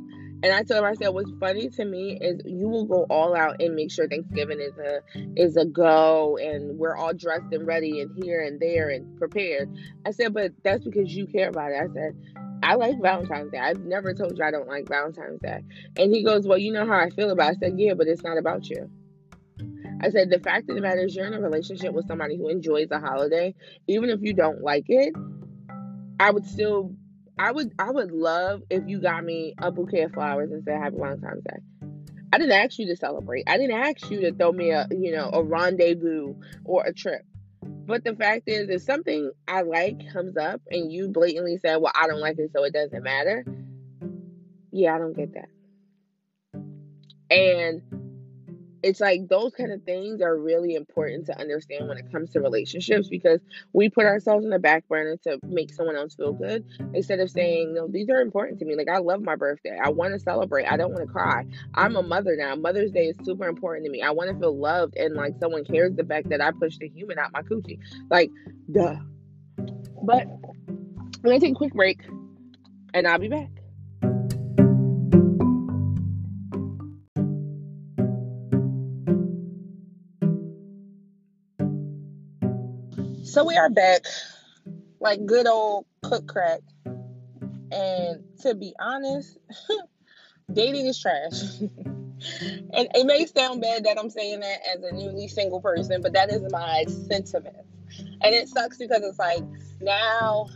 [0.43, 3.35] And I told her, I said, what's funny to me is you will go all
[3.35, 5.01] out and make sure Thanksgiving is a
[5.35, 9.75] is a go and we're all dressed and ready and here and there and prepared.
[10.05, 11.81] I said, but that's because you care about it.
[11.81, 12.15] I said,
[12.65, 13.59] I like Valentine's Day.
[13.59, 15.61] I've never told you I don't like Valentine's Day.
[15.97, 17.57] And he goes, Well, you know how I feel about it.
[17.57, 18.89] I said, Yeah, but it's not about you.
[20.01, 22.49] I said, The fact of the matter is, you're in a relationship with somebody who
[22.49, 23.53] enjoys a holiday.
[23.87, 25.13] Even if you don't like it,
[26.19, 26.95] I would still.
[27.37, 30.77] I would I would love if you got me a bouquet of flowers and said
[30.81, 31.59] Happy Valentine's Day.
[32.31, 33.43] I didn't ask you to celebrate.
[33.47, 37.21] I didn't ask you to throw me a you know a rendezvous or a trip.
[37.61, 41.91] But the fact is, if something I like comes up and you blatantly say, well,
[41.93, 43.45] I don't like it, so it doesn't matter,
[44.71, 45.49] yeah, I don't get that.
[47.29, 47.81] And
[48.85, 52.39] it's like those kind of things are really important to understand when it comes to
[52.39, 53.39] relationships because
[53.73, 57.31] we put ourselves in the back burner to make someone else feel good instead of
[57.31, 58.75] saying no these are important to me.
[58.75, 59.75] Like i love my birthday.
[59.83, 60.67] I want to celebrate.
[60.67, 61.45] I don't want to cry.
[61.73, 62.55] I'm a mother now.
[62.55, 64.03] Mother's day is super important to me.
[64.03, 66.87] I want to feel loved and like someone cares the fact that i pushed a
[66.87, 67.79] human out my coochie.
[68.11, 68.29] Like
[68.71, 68.97] duh.
[70.03, 72.05] But i'm gonna take a quick break
[72.93, 73.49] and i'll be back
[83.35, 84.05] So we are back,
[85.01, 86.61] like good old cook crack.
[87.69, 89.37] And to be honest,
[90.53, 91.59] dating is trash.
[91.59, 96.13] and it may sound bad that I'm saying that as a newly single person, but
[96.13, 97.57] that is my sentiment.
[98.21, 99.43] And it sucks because it's like
[99.81, 100.47] now,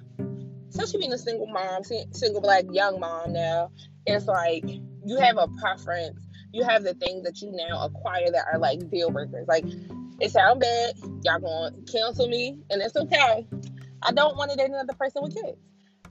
[0.70, 3.72] especially being a single mom, single black young mom now,
[4.06, 4.64] it's like
[5.06, 6.26] you have a preference.
[6.54, 9.50] You have the things that you now acquire that are like deal breakers.
[9.50, 9.66] Like
[10.20, 10.94] it sound bad.
[11.24, 13.48] Y'all gonna cancel me, and it's okay.
[14.04, 15.58] I don't want to date another person with kids.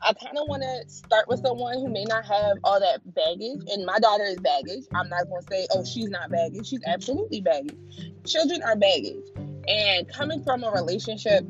[0.02, 3.62] I kind of want to start with someone who may not have all that baggage,
[3.68, 4.84] and my daughter is baggage.
[4.94, 6.68] I'm not going to say, oh, she's not baggage.
[6.68, 7.76] She's absolutely baggage.
[8.24, 9.24] Children are baggage.
[9.66, 11.44] And coming from a relationship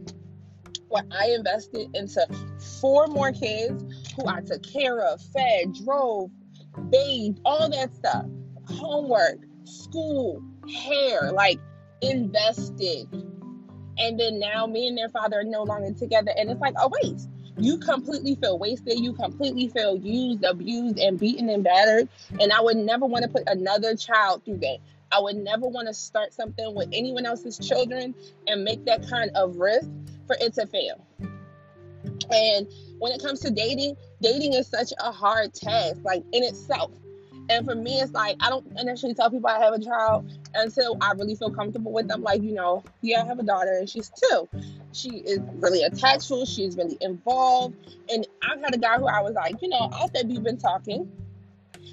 [0.89, 2.27] where I invested into
[2.81, 3.85] four more kids
[4.17, 6.31] who I took care of, fed, drove,
[6.91, 8.25] bathed, all that stuff,
[8.67, 10.43] homework, school,
[10.73, 11.61] hair, like
[12.01, 13.09] invested.
[13.99, 16.33] And then now me and their father are no longer together.
[16.37, 17.29] And it's like a waste.
[17.59, 19.01] You completely feel wasted.
[19.01, 22.09] You completely feel used, abused, and beaten and battered.
[22.41, 24.79] And I would never want to put another child through that.
[25.11, 28.15] I would never want to start something with anyone else's children
[28.47, 29.89] and make that kind of risk
[30.27, 31.05] for it to fail.
[32.31, 36.93] And when it comes to dating, dating is such a hard task, like in itself.
[37.51, 40.97] And for me, it's like I don't initially tell people I have a child until
[41.01, 42.23] I really feel comfortable with them.
[42.23, 44.49] Like, you know, yeah, I have a daughter and she's two.
[44.93, 47.77] She is really attached to, she's really involved.
[48.13, 50.59] And I've had a guy who I was like, you know, I said we've been
[50.59, 51.11] talking.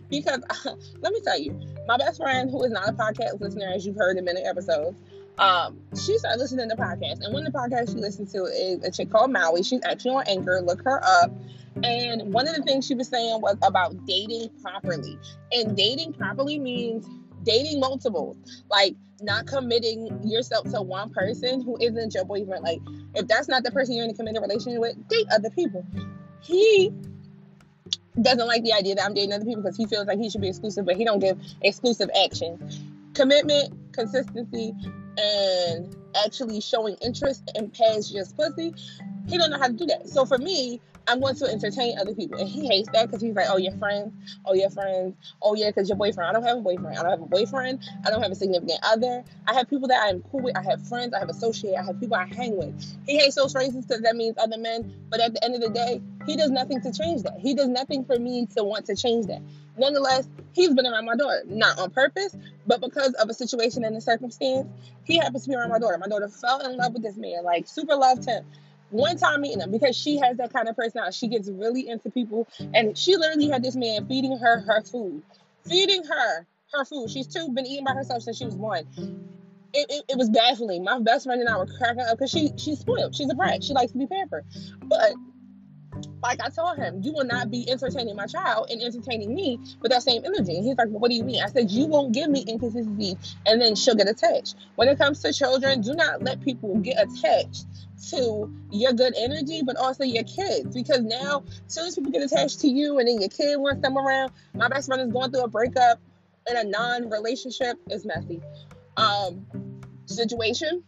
[0.10, 0.42] Because
[1.00, 3.96] let me tell you, my best friend, who is not a podcast listener, as you've
[3.96, 5.00] heard in many episodes,
[5.38, 7.22] um, she started listening to podcasts.
[7.22, 9.64] And one of the podcasts she listened to is a chick called Maui.
[9.64, 10.62] She's actually on Anchor.
[10.62, 11.32] Look her up.
[11.84, 15.20] And one of the things she was saying was about dating properly.
[15.52, 17.06] And dating properly means
[17.44, 18.38] dating multiples,
[18.70, 22.64] like not committing yourself to one person who isn't your boyfriend.
[22.64, 22.80] Like,
[23.14, 25.86] if that's not the person you're in a committed relationship with, date other people.
[26.42, 26.94] He
[28.22, 30.42] doesn't like the idea that I'm dating other people because he feels like he should
[30.42, 32.58] be exclusive, but he don't give exclusive action.
[33.14, 34.74] Commitment, consistency,
[35.18, 38.74] and actually showing interest in past just pussy,
[39.28, 40.08] he don't know how to do that.
[40.10, 42.40] So for me, I'm going to entertain other people.
[42.40, 44.14] And he hates that because he's like, oh, your friends,
[44.46, 46.30] oh, your friends, oh, yeah, because your boyfriend.
[46.30, 46.98] I don't have a boyfriend.
[46.98, 47.80] I don't have a boyfriend.
[48.06, 49.24] I don't have a significant other.
[49.48, 50.58] I have people that I'm cool with.
[50.58, 51.14] I have friends.
[51.14, 51.78] I have associates.
[51.80, 52.74] I have people I hang with.
[53.06, 54.94] He hates those phrases because that means other men.
[55.10, 57.40] But at the end of the day, he does nothing to change that.
[57.40, 59.42] He does nothing for me to want to change that.
[59.78, 62.36] Nonetheless, he's been around my daughter, not on purpose,
[62.66, 64.68] but because of a situation and a circumstance,
[65.04, 65.98] he happens to be around my daughter.
[65.98, 68.46] My daughter fell in love with this man, like super loved him
[68.96, 71.16] one time meeting him because she has that kind of personality.
[71.16, 75.22] She gets really into people, and she literally had this man feeding her her food,
[75.68, 77.10] feeding her her food.
[77.10, 78.86] She's two, been eating by herself since she was one.
[79.74, 80.84] It, it, it was baffling.
[80.84, 83.16] My best friend and I were cracking up because she she's spoiled.
[83.16, 83.64] She's a brat.
[83.64, 84.46] She likes to be pampered,
[84.84, 85.14] but
[86.22, 89.92] like I told him, you will not be entertaining my child and entertaining me with
[89.92, 90.56] that same energy.
[90.56, 91.42] And he's like, well, what do you mean?
[91.44, 94.56] I said, you won't give me inconsistency and then she'll get attached.
[94.76, 97.66] When it comes to children, do not let people get attached
[98.10, 100.74] to your good energy, but also your kids.
[100.76, 103.82] Because now, as soon as people get attached to you and then your kid wants
[103.82, 106.00] them around, my best friend is going through a breakup
[106.50, 107.80] in a non-relationship.
[107.88, 108.42] It's messy.
[108.98, 109.46] Um,
[110.06, 110.84] situation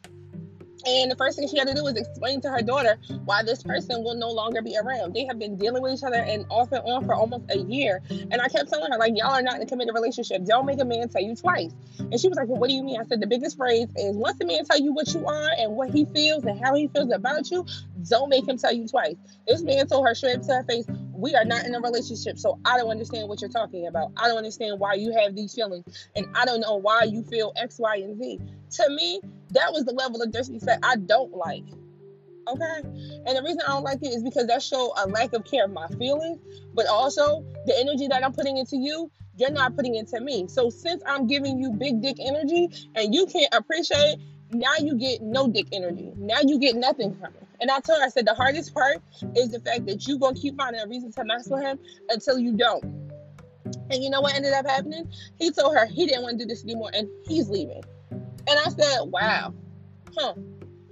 [0.86, 3.64] and the first thing she had to do was explain to her daughter why this
[3.64, 5.14] person will no longer be around.
[5.14, 8.02] They have been dealing with each other and off and on for almost a year.
[8.10, 10.46] And I kept telling her, like, y'all are not in a committed relationship.
[10.46, 11.74] Don't make a man tell you twice.
[12.00, 13.00] And she was like, Well, what do you mean?
[13.00, 15.74] I said, The biggest phrase is once a man tell you what you are and
[15.74, 17.66] what he feels and how he feels about you,
[18.10, 19.16] don't make him tell you twice.
[19.48, 20.86] This man told her straight to her face,
[21.18, 24.12] We are not in a relationship, so I don't understand what you're talking about.
[24.18, 26.08] I don't understand why you have these feelings.
[26.16, 28.40] And I don't know why you feel X, Y, and Z.
[28.78, 29.20] To me,
[29.52, 31.64] that was the level of disrespect I don't like.
[32.48, 32.82] Okay?
[33.26, 35.66] And the reason I don't like it is because that show a lack of care
[35.66, 36.40] of my feelings,
[36.76, 40.48] but also the energy that I'm putting into you, you're not putting into me.
[40.48, 44.18] So since I'm giving you big dick energy and you can't appreciate,
[44.52, 46.14] now you get no dick energy.
[46.16, 47.47] Now you get nothing from it.
[47.60, 48.98] And I told her, I said the hardest part
[49.36, 52.38] is the fact that you're gonna keep finding a reason to mess with him until
[52.38, 52.84] you don't.
[53.90, 55.12] And you know what ended up happening?
[55.38, 57.84] He told her he didn't want to do this anymore and he's leaving.
[58.12, 59.54] And I said, wow,
[60.16, 60.34] huh,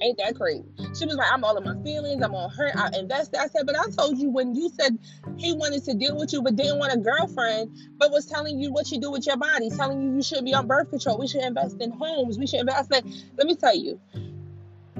[0.01, 0.65] ain't that crazy?
[0.97, 3.39] She was like, I'm all in my feelings, I'm on her, I invested.
[3.39, 4.97] I said, but I told you when you said
[5.37, 8.71] he wanted to deal with you but didn't want a girlfriend, but was telling you
[8.71, 11.27] what you do with your body, telling you you should be on birth control, we
[11.27, 12.91] should invest in homes, we should invest.
[12.91, 13.99] I said, let me tell you,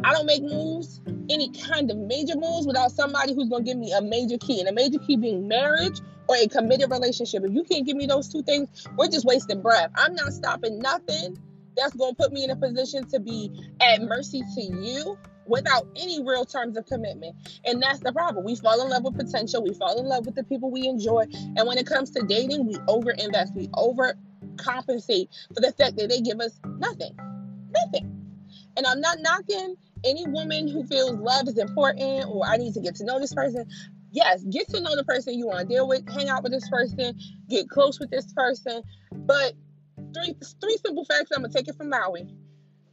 [0.03, 3.91] I don't make moves, any kind of major moves, without somebody who's gonna give me
[3.91, 7.43] a major key, and a major key being marriage or a committed relationship.
[7.43, 9.91] If you can't give me those two things, we're just wasting breath.
[9.95, 11.37] I'm not stopping nothing
[11.77, 15.87] that's going to put me in a position to be at mercy to you without
[15.95, 17.35] any real terms of commitment.
[17.65, 18.45] And that's the problem.
[18.45, 21.25] We fall in love with potential, we fall in love with the people we enjoy.
[21.31, 26.21] And when it comes to dating, we overinvest, we overcompensate for the fact that they
[26.21, 27.15] give us nothing.
[27.71, 28.24] Nothing.
[28.77, 32.81] And I'm not knocking any woman who feels love is important or I need to
[32.81, 33.65] get to know this person.
[34.11, 36.69] Yes, get to know the person you want to deal with, hang out with this
[36.69, 37.17] person,
[37.49, 38.81] get close with this person.
[39.11, 39.53] But
[40.13, 41.31] three three simple facts.
[41.35, 42.27] I'm gonna take it from Maui.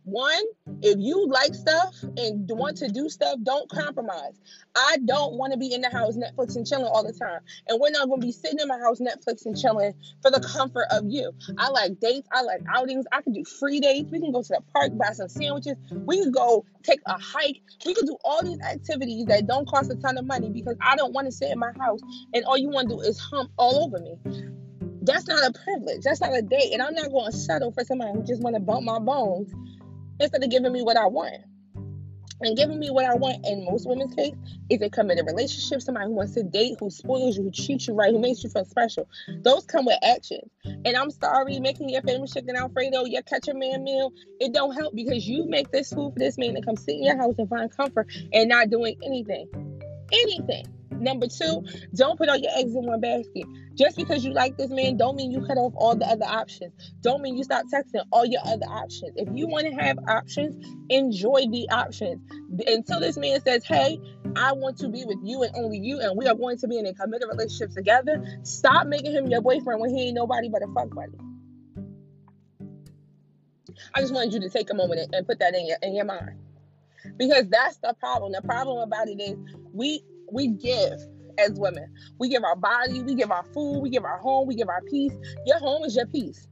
[0.04, 0.42] One,
[0.82, 4.40] if you like stuff and want to do stuff, don't compromise.
[4.74, 7.40] I don't want to be in the house Netflix and chilling all the time.
[7.68, 10.40] And we're not going to be sitting in my house Netflix and chilling for the
[10.40, 11.32] comfort of you.
[11.56, 12.28] I like dates.
[12.32, 13.06] I like outings.
[13.12, 14.10] I can do free dates.
[14.10, 15.76] We can go to the park, buy some sandwiches.
[15.90, 17.60] We can go take a hike.
[17.86, 20.96] We can do all these activities that don't cost a ton of money because I
[20.96, 22.00] don't want to sit in my house
[22.34, 24.16] and all you want to do is hump all over me.
[25.02, 26.02] That's not a privilege.
[26.02, 26.72] That's not a date.
[26.72, 29.52] And I'm not going to settle for somebody who just want to bump my bones
[30.22, 31.42] instead of giving me what I want.
[32.44, 34.34] And giving me what I want in most women's case
[34.68, 37.94] is a committed relationship, somebody who wants to date, who spoils you, who treats you
[37.94, 39.08] right, who makes you feel special.
[39.42, 40.40] Those come with action.
[40.64, 44.92] And I'm sorry, making your famous chicken Alfredo, your catch man meal, it don't help
[44.92, 47.48] because you make this food for this man to come sit in your house and
[47.48, 49.48] find comfort and not doing anything.
[50.12, 50.66] Anything.
[51.02, 53.44] Number two, don't put all your eggs in one basket.
[53.74, 56.72] Just because you like this man, don't mean you cut off all the other options.
[57.00, 59.12] Don't mean you stop texting all your other options.
[59.16, 62.20] If you want to have options, enjoy the options.
[62.66, 63.98] Until this man says, Hey,
[64.36, 66.78] I want to be with you and only you, and we are going to be
[66.78, 70.62] in a committed relationship together, stop making him your boyfriend when he ain't nobody but
[70.62, 71.18] a fuck buddy.
[73.94, 76.04] I just wanted you to take a moment and put that in your in your
[76.04, 76.38] mind.
[77.16, 78.32] Because that's the problem.
[78.32, 79.36] The problem about it is
[79.72, 80.02] we
[80.32, 80.98] we give
[81.38, 81.92] as women.
[82.18, 84.82] We give our body, we give our food, we give our home, we give our
[84.90, 85.12] peace.
[85.46, 86.46] Your home is your peace.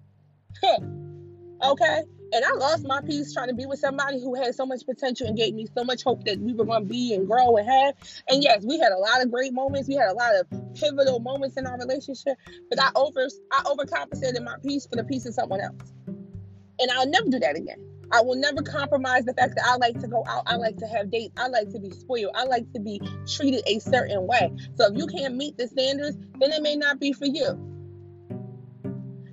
[1.63, 2.03] okay?
[2.33, 5.27] And I lost my peace trying to be with somebody who had so much potential
[5.27, 7.69] and gave me so much hope that we were going to be and grow and
[7.69, 7.95] have.
[8.29, 9.89] And yes, we had a lot of great moments.
[9.89, 12.37] We had a lot of pivotal moments in our relationship.
[12.69, 15.93] But I over I overcompensated my peace for the peace of someone else.
[16.07, 17.90] And I'll never do that again.
[18.13, 20.43] I will never compromise the fact that I like to go out.
[20.47, 21.35] I like to have dates.
[21.37, 22.33] I like to be spoiled.
[22.35, 24.53] I like to be treated a certain way.
[24.75, 27.59] So if you can't meet the standards, then it may not be for you.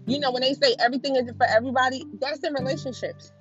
[0.05, 3.31] You know, when they say everything isn't for everybody, that's in relationships.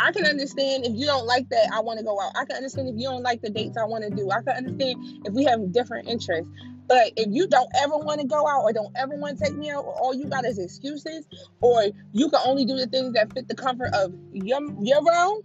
[0.00, 2.32] I can understand if you don't like that, I want to go out.
[2.36, 4.30] I can understand if you don't like the dates I want to do.
[4.30, 6.50] I can understand if we have different interests.
[6.88, 9.56] But if you don't ever want to go out or don't ever want to take
[9.56, 11.26] me out, or all you got is excuses,
[11.60, 15.42] or you can only do the things that fit the comfort of your your realm,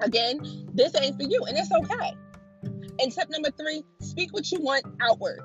[0.00, 0.40] again,
[0.72, 2.14] this ain't for you, and it's okay.
[3.00, 5.40] And tip number three speak what you want outward.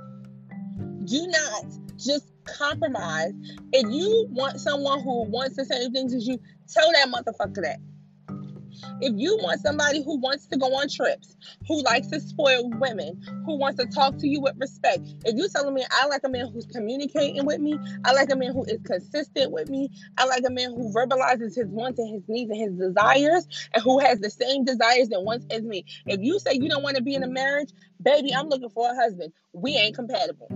[1.05, 1.65] Do not
[1.97, 3.33] just compromise.
[3.71, 6.39] If you want someone who wants the same things as you,
[6.71, 7.79] tell that motherfucker that.
[9.01, 11.35] If you want somebody who wants to go on trips,
[11.67, 15.49] who likes to spoil women, who wants to talk to you with respect, if you're
[15.49, 18.63] telling me I like a man who's communicating with me, I like a man who
[18.65, 22.51] is consistent with me, I like a man who verbalizes his wants and his needs
[22.51, 25.85] and his desires, and who has the same desires and wants as me.
[26.05, 27.69] If you say you don't want to be in a marriage,
[28.01, 29.33] baby, I'm looking for a husband.
[29.53, 30.49] We ain't compatible.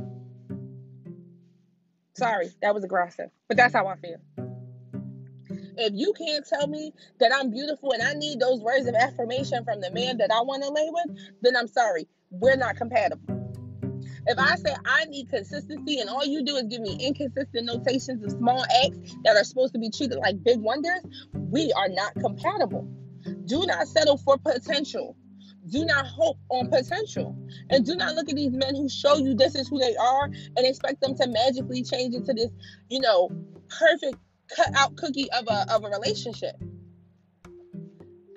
[2.15, 4.46] Sorry, that was aggressive, but that's how I feel.
[5.77, 9.63] If you can't tell me that I'm beautiful and I need those words of affirmation
[9.63, 13.37] from the man that I want to lay with, then I'm sorry, we're not compatible.
[14.29, 18.23] If I say I need consistency and all you do is give me inconsistent notations
[18.23, 21.01] of small acts that are supposed to be treated like big wonders,
[21.33, 22.87] we are not compatible.
[23.45, 25.15] Do not settle for potential.
[25.69, 27.37] Do not hope on potential.
[27.69, 30.25] And do not look at these men who show you this is who they are
[30.25, 32.49] and expect them to magically change into this,
[32.89, 33.29] you know,
[33.69, 34.17] perfect
[34.55, 36.55] cut out cookie of a of a relationship.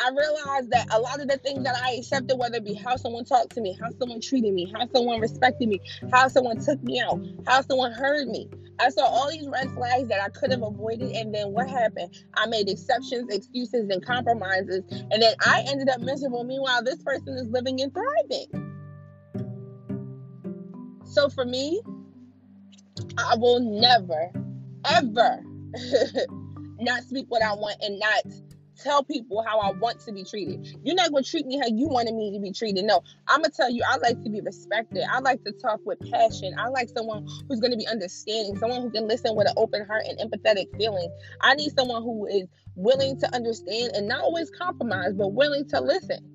[0.02, 2.96] I realized that a lot of the things that I accepted, whether it be how
[2.96, 5.78] someone talked to me, how someone treated me, how someone respected me,
[6.10, 8.48] how someone took me out, how someone heard me,
[8.80, 11.10] I saw all these red flags that I could have avoided.
[11.12, 12.16] And then what happened?
[12.34, 14.84] I made exceptions, excuses, and compromises.
[14.90, 16.44] And then I ended up miserable.
[16.44, 18.72] Meanwhile, this person is living and thriving.
[21.04, 21.82] So for me,
[23.18, 24.32] I will never,
[24.88, 25.42] ever
[26.80, 28.22] not speak what I want and not
[28.82, 30.66] tell people how I want to be treated.
[30.82, 32.84] You're not going to treat me how you wanted me to be treated.
[32.84, 35.04] No, I'm going to tell you, I like to be respected.
[35.10, 36.54] I like to talk with passion.
[36.58, 39.84] I like someone who's going to be understanding, someone who can listen with an open
[39.86, 41.10] heart and empathetic feeling.
[41.40, 45.80] I need someone who is willing to understand and not always compromise, but willing to
[45.80, 46.26] listen.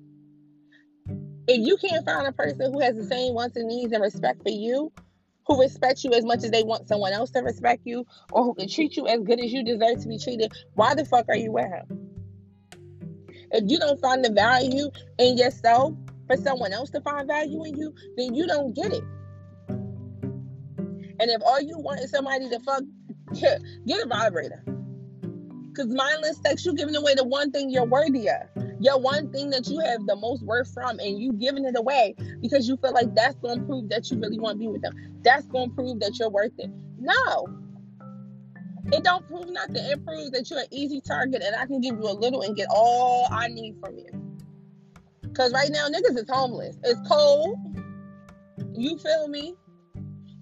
[1.48, 4.42] If you can't find a person who has the same wants and needs and respect
[4.42, 4.92] for you,
[5.46, 8.54] who respect you as much as they want someone else to respect you, or who
[8.54, 11.36] can treat you as good as you deserve to be treated, why the fuck are
[11.36, 12.06] you with him?
[13.52, 15.94] If you don't find the value in yourself
[16.26, 19.04] for someone else to find value in you, then you don't get it.
[21.18, 22.82] And if all you want is somebody to fuck,
[23.86, 24.62] get a vibrator.
[25.68, 28.65] Because mindless sex, you're giving away the one thing you're worthy of.
[28.80, 32.14] Your one thing that you have the most worth from, and you giving it away
[32.40, 34.82] because you feel like that's going to prove that you really want to be with
[34.82, 34.94] them.
[35.22, 36.70] That's going to prove that you're worth it.
[36.98, 37.46] No,
[38.92, 39.76] it don't prove nothing.
[39.76, 42.54] It proves that you're an easy target and I can give you a little and
[42.56, 44.06] get all I need from you.
[45.34, 46.78] Cause right now niggas is homeless.
[46.84, 47.58] It's cold.
[48.74, 49.54] You feel me?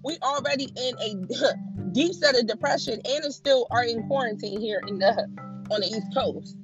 [0.03, 4.99] We already in a deep set of depression and still are in quarantine here in
[4.99, 5.11] the
[5.71, 6.57] on the East Coast.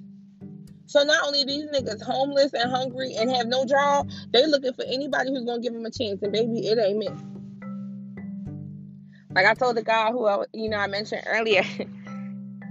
[0.92, 4.84] So not only these niggas homeless and hungry and have no job, they looking for
[4.84, 6.22] anybody who's gonna give them a chance.
[6.22, 7.08] And baby, it ain't me.
[9.34, 11.64] Like I told the guy who I, you know I mentioned earlier,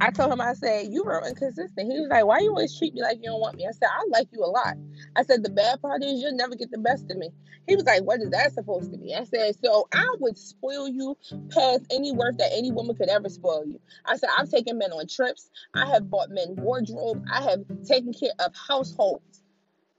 [0.01, 1.93] I told him I said you were inconsistent.
[1.93, 3.89] He was like, "Why you always treat me like you don't want me?" I said,
[3.93, 4.77] "I like you a lot."
[5.17, 7.31] I said, "The bad part is you'll never get the best of me."
[7.67, 10.89] He was like, "What is that supposed to be?" I said, "So I would spoil
[10.89, 11.17] you
[11.51, 14.93] past any worth that any woman could ever spoil you." I said, "I've taken men
[14.93, 15.51] on trips.
[15.75, 17.25] I have bought men wardrobe.
[17.31, 19.30] I have taken care of households."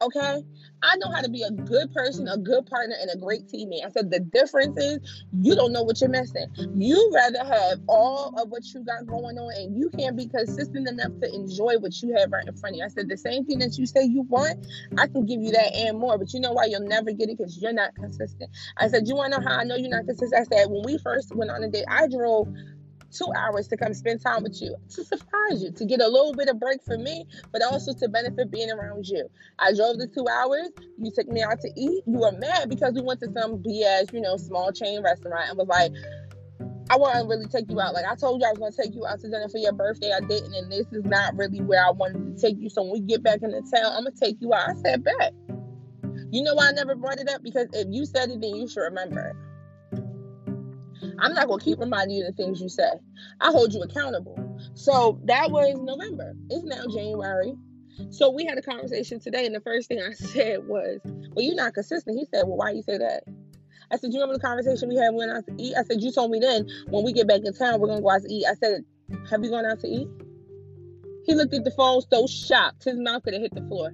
[0.02, 0.44] Okay.
[0.84, 3.86] I know how to be a good person, a good partner, and a great teammate.
[3.86, 6.48] I said the difference is you don't know what you're missing.
[6.76, 10.90] You rather have all of what you got going on and you can't be consistent
[10.90, 12.86] enough to enjoy what you have right in front of you.
[12.86, 14.66] I said the same thing that you say you want,
[14.98, 16.18] I can give you that and more.
[16.18, 17.38] But you know why you'll never get it?
[17.38, 18.50] Because you're not consistent.
[18.78, 20.34] I said, You wanna know how I know you're not consistent?
[20.42, 22.48] I said, when we first went on a date, I drove
[23.12, 26.34] two hours to come spend time with you to surprise you, to get a little
[26.34, 29.28] bit of break for me, but also to benefit being around you.
[29.60, 30.70] I drove the two hours.
[30.98, 32.04] You took me out to eat.
[32.08, 35.58] You were mad because we went to some BS, you know, small chain restaurant and
[35.58, 35.92] was like,
[36.90, 37.94] I want to really take you out.
[37.94, 39.72] Like I told you I was going to take you out to dinner for your
[39.72, 40.12] birthday.
[40.12, 42.70] I didn't, and this is not really where I wanted to take you.
[42.70, 44.70] So when we get back in the town, I'm going to take you out.
[44.70, 45.34] I said, bet.
[46.32, 47.44] You know why I never brought it up?
[47.44, 49.36] Because if you said it, then you should remember.
[51.22, 52.90] I'm not gonna keep reminding you the things you say.
[53.40, 54.60] I hold you accountable.
[54.74, 56.34] So that was November.
[56.50, 57.54] It's now January.
[58.10, 61.56] So we had a conversation today, and the first thing I said was, "Well, you're
[61.56, 63.24] not consistent." He said, "Well, why you say that?"
[63.92, 66.12] I said, Do "You remember the conversation we had when I eat?" I said, "You
[66.12, 68.46] told me then when we get back in town, we're gonna go out to eat."
[68.50, 68.84] I said,
[69.30, 70.08] "Have you gone out to eat?"
[71.26, 73.94] He looked at the phone so shocked, his mouth could have hit the floor.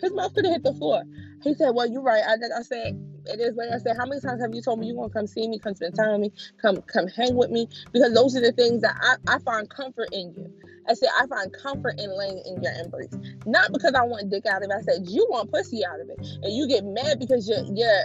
[0.00, 1.02] His mouth could have hit the floor.
[1.42, 2.98] He said, "Well, you're right." I, I said,
[3.28, 5.18] it is like I said, how many times have you told me you want to
[5.18, 7.68] come see me, come spend time with me, come come hang with me?
[7.92, 10.52] Because those are the things that I, I find comfort in you.
[10.88, 13.14] I said, I find comfort in laying in your embrace.
[13.44, 14.74] Not because I want dick out of it.
[14.74, 16.18] I said, you want pussy out of it.
[16.42, 18.04] And you get mad because your your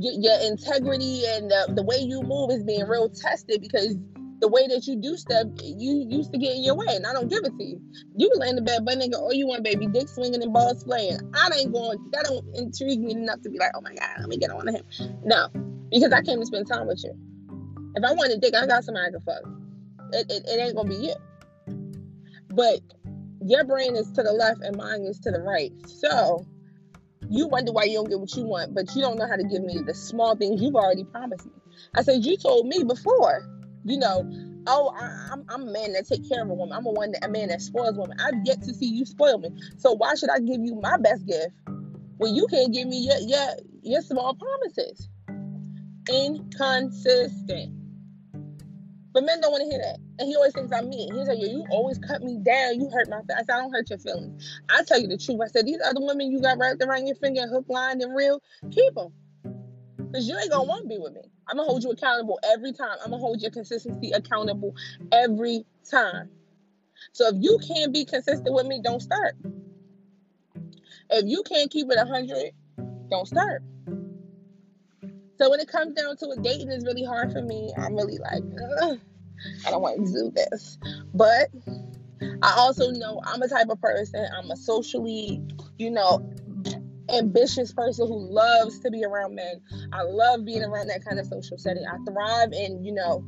[0.00, 3.96] your integrity and the, the way you move is being real tested because
[4.40, 7.12] the way that you do stuff, you used to get in your way, and I
[7.12, 7.80] don't give it to you.
[8.16, 10.84] You lay in the bed, but nigga, all you want, baby, dick swinging and balls
[10.84, 11.18] playing.
[11.34, 11.98] I ain't going.
[12.12, 14.68] That don't intrigue me enough to be like, oh my god, let me get on
[14.68, 14.82] him.
[15.24, 15.48] No,
[15.90, 17.12] because I came to spend time with you.
[17.94, 19.42] If I want a dick, I got somebody I can fuck.
[20.12, 21.14] It, it, it ain't gonna be you.
[22.50, 22.80] But
[23.44, 25.72] your brain is to the left and mine is to the right.
[25.86, 26.46] So
[27.28, 29.44] you wonder why you don't get what you want, but you don't know how to
[29.44, 31.52] give me the small things you've already promised me.
[31.94, 33.42] I said, You told me before,
[33.88, 34.28] you know,
[34.66, 36.76] oh, I, am I'm a man that take care of a woman.
[36.76, 38.18] I'm a one that, a man that spoils women.
[38.20, 39.50] I've yet to see you spoil me.
[39.78, 41.54] So why should I give you my best gift
[42.18, 43.48] when you can't give me your your,
[43.82, 45.08] your small promises?
[46.10, 47.74] Inconsistent.
[49.12, 49.98] But men don't want to hear that.
[50.18, 51.14] And he always thinks I'm mean.
[51.14, 52.78] He's like, yo, you always cut me down.
[52.78, 53.48] You hurt my feelings.
[53.48, 54.60] I I don't hurt your feelings.
[54.68, 55.40] I tell you the truth.
[55.42, 58.40] I said, these other women you got wrapped around your finger, hook, line, and reel,
[58.70, 59.12] keep them.
[59.96, 61.22] Because you ain't going to want to be with me.
[61.48, 62.96] I'm to hold you accountable every time.
[63.02, 64.74] I'm going to hold your consistency accountable
[65.12, 66.30] every time.
[67.12, 69.34] So if you can't be consistent with me, don't start.
[71.10, 72.52] If you can't keep it 100,
[73.10, 73.62] don't start.
[75.38, 77.72] So when it comes down to it, dating is really hard for me.
[77.78, 78.42] I'm really like,
[78.82, 78.98] Ugh.
[79.66, 80.78] I don't want to do this.
[81.14, 81.48] But
[82.42, 85.40] I also know I'm a type of person, I'm a socially,
[85.78, 86.28] you know,
[87.10, 89.60] ambitious person who loves to be around men.
[89.92, 91.84] I love being around that kind of social setting.
[91.86, 93.24] I thrive in, you know,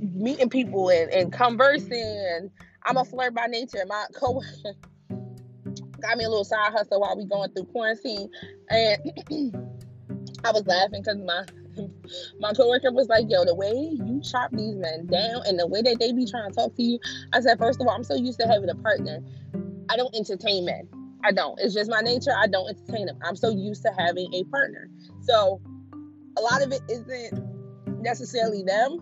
[0.00, 2.26] meeting people and, and conversing.
[2.34, 2.50] And
[2.84, 3.84] I'm a flirt by nature.
[3.86, 4.74] My coworker
[6.00, 8.30] got me a little side hustle while we going through quarantine.
[8.70, 8.98] And
[10.44, 11.44] I was laughing because my
[12.40, 15.82] my coworker was like, "Yo, the way you chop these men down and the way
[15.82, 16.98] that they be trying to talk to you,"
[17.32, 19.20] I said, first of all, I'm so used to having a partner.
[19.88, 20.88] I don't entertain men.
[21.24, 21.58] I don't.
[21.58, 22.32] It's just my nature.
[22.36, 23.18] I don't entertain them.
[23.22, 24.90] I'm so used to having a partner.
[25.22, 25.60] So
[26.36, 28.98] a lot of it isn't necessarily them.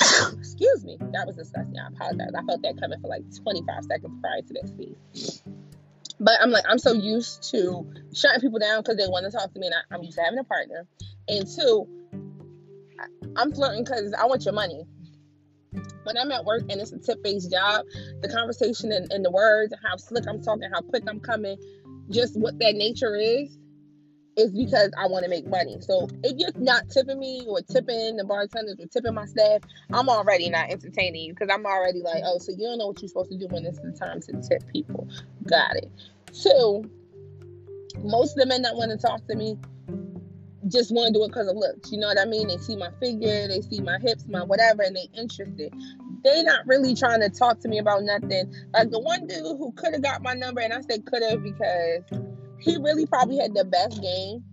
[0.38, 0.96] Excuse me.
[1.12, 1.78] That was disgusting.
[1.78, 2.30] I apologize.
[2.36, 5.42] I felt that coming for like 25 seconds prior to that piece.
[6.18, 9.52] But I'm like, I'm so used to shutting people down because they want to talk
[9.52, 10.86] to me, and I, am used to having a partner.
[11.28, 11.86] And two,
[13.36, 14.84] I'm flirting because I want your money.
[16.08, 17.84] When I'm at work and it's a tip based job,
[18.22, 21.58] the conversation and, and the words, and how slick I'm talking, how quick I'm coming,
[22.08, 23.58] just what that nature is,
[24.38, 25.76] is because I want to make money.
[25.80, 29.60] So if you're not tipping me or tipping the bartenders or tipping my staff,
[29.92, 33.02] I'm already not entertaining you because I'm already like, oh, so you don't know what
[33.02, 35.06] you're supposed to do when it's the time to tip people.
[35.46, 35.92] Got it.
[36.32, 36.90] Two,
[38.02, 39.58] most of the men that want to talk to me
[40.68, 41.90] just want to do it because of looks.
[41.92, 42.48] You know what I mean?
[42.48, 45.72] They see my figure, they see my hips, my whatever, and they interested.
[46.24, 48.52] They not really trying to talk to me about nothing.
[48.72, 51.42] Like the one dude who could have got my number, and I say could have
[51.42, 52.02] because
[52.60, 54.44] he really probably had the best game.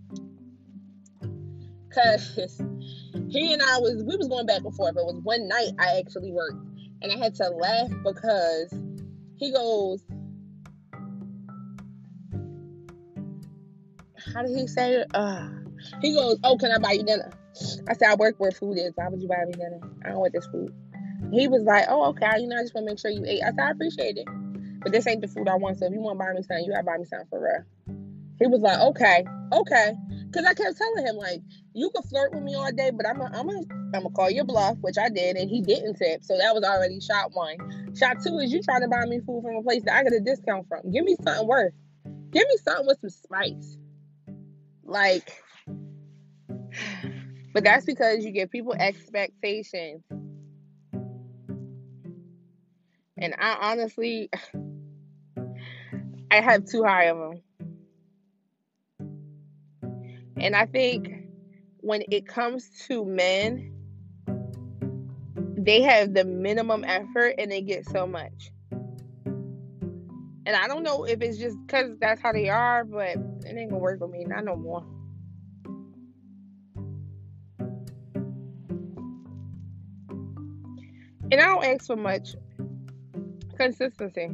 [1.92, 2.36] Cause
[3.28, 4.96] he and I was we was going back and forth.
[4.96, 6.64] It was one night I actually worked,
[7.02, 8.72] and I had to laugh because
[9.36, 10.02] he goes,
[14.34, 15.10] how did he say it?
[15.14, 15.48] Uh,
[16.00, 17.30] he goes, oh, can I buy you dinner?
[17.88, 18.92] I said, I work where food is.
[18.94, 19.80] Why would you buy me dinner?
[20.04, 20.72] I don't want this food.
[21.32, 22.38] He was like, oh, okay.
[22.38, 23.42] You know, I just want to make sure you ate.
[23.42, 24.26] I said, I appreciate it.
[24.80, 25.78] But this ain't the food I want.
[25.78, 27.64] So if you want to buy me something, you gotta buy me something for real.
[28.38, 29.94] He was like, okay, okay.
[30.32, 31.40] Cause I kept telling him like,
[31.72, 33.62] you can flirt with me all day, but I'm a, I'm a,
[33.94, 36.22] I'm gonna call your bluff, which I did, and he didn't tip.
[36.22, 37.56] So that was already shot one.
[37.96, 40.12] Shot two is you trying to buy me food from a place that I get
[40.12, 40.90] a discount from.
[40.92, 41.72] Give me something worth.
[42.30, 43.78] Give me something with some spice.
[44.84, 45.32] Like,
[47.52, 50.02] but that's because you give people expectations.
[53.18, 54.30] And I honestly,
[56.30, 57.42] I have too high of them.
[60.38, 61.08] And I think
[61.78, 63.72] when it comes to men,
[65.56, 68.50] they have the minimum effort and they get so much.
[70.46, 73.70] And I don't know if it's just because that's how they are, but it ain't
[73.70, 74.24] gonna work with me.
[74.24, 74.84] Not no more.
[81.32, 82.36] And I don't ask for much.
[83.56, 84.30] Consistency.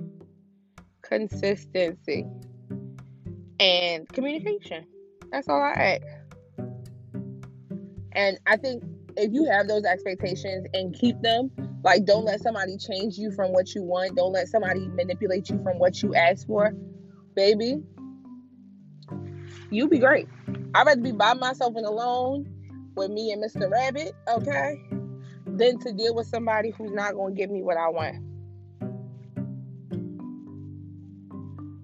[1.03, 2.27] Consistency.
[3.59, 4.85] And communication.
[5.31, 6.03] That's all I ask.
[8.13, 8.85] And I think
[9.17, 11.51] if you have those expectations and keep them,
[11.83, 15.63] like don't let somebody change you from what you want, don't let somebody manipulate you
[15.63, 16.73] from what you ask for,
[17.35, 17.83] baby,
[19.71, 20.29] you'll be great.
[20.75, 22.47] I'd rather be by myself and alone
[22.97, 23.71] with me and Mr.
[23.71, 24.77] Rabbit, okay?
[25.57, 28.17] Than to deal with somebody who's not going to give me what I want.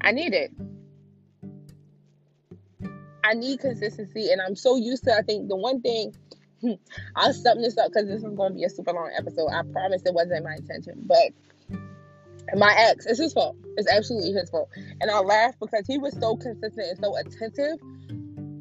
[0.00, 0.52] I need it.
[3.22, 5.14] I need consistency, and I'm so used to.
[5.14, 6.14] I think the one thing
[7.16, 9.48] I'll sum this up because this is going to be a super long episode.
[9.48, 11.32] I promise it wasn't my intention, but
[12.56, 13.56] my ex, it's his fault.
[13.76, 17.78] It's absolutely his fault, and I laugh because he was so consistent and so attentive.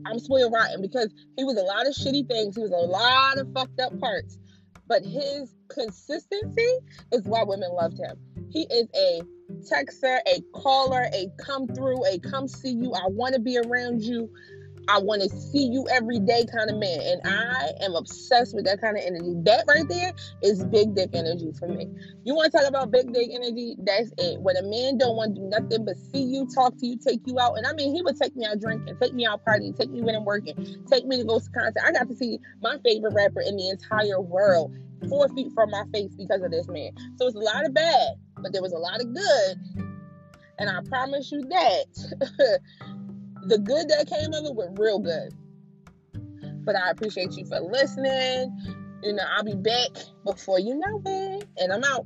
[0.05, 2.55] I'm spoiled rotten because he was a lot of shitty things.
[2.55, 4.37] He was a lot of fucked up parts,
[4.87, 6.79] but his consistency
[7.11, 8.17] is why women loved him.
[8.49, 9.21] He is a
[9.69, 12.93] texter, a caller, a come through, a come see you.
[12.93, 14.29] I want to be around you.
[14.87, 16.99] I want to see you every day kind of man.
[17.01, 19.33] And I am obsessed with that kind of energy.
[19.43, 21.87] That right there is big dick energy for me.
[22.23, 23.75] You want to talk about big dick energy?
[23.79, 24.39] That's it.
[24.39, 27.21] When a man don't want to do nothing but see you, talk to you, take
[27.25, 27.57] you out.
[27.57, 30.01] And I mean, he would take me out drinking, take me out partying, take me
[30.01, 30.55] when I'm working,
[30.89, 31.83] take me to go to concert.
[31.85, 34.75] I got to see my favorite rapper in the entire world
[35.09, 36.91] four feet from my face because of this man.
[37.17, 39.57] So it's a lot of bad, but there was a lot of good.
[40.59, 42.59] And I promise you that
[43.47, 45.33] the good that came of it was real good.
[46.65, 48.55] But I appreciate you for listening.
[49.03, 49.89] You know, I'll be back
[50.25, 51.47] before you know it.
[51.57, 52.05] And I'm out.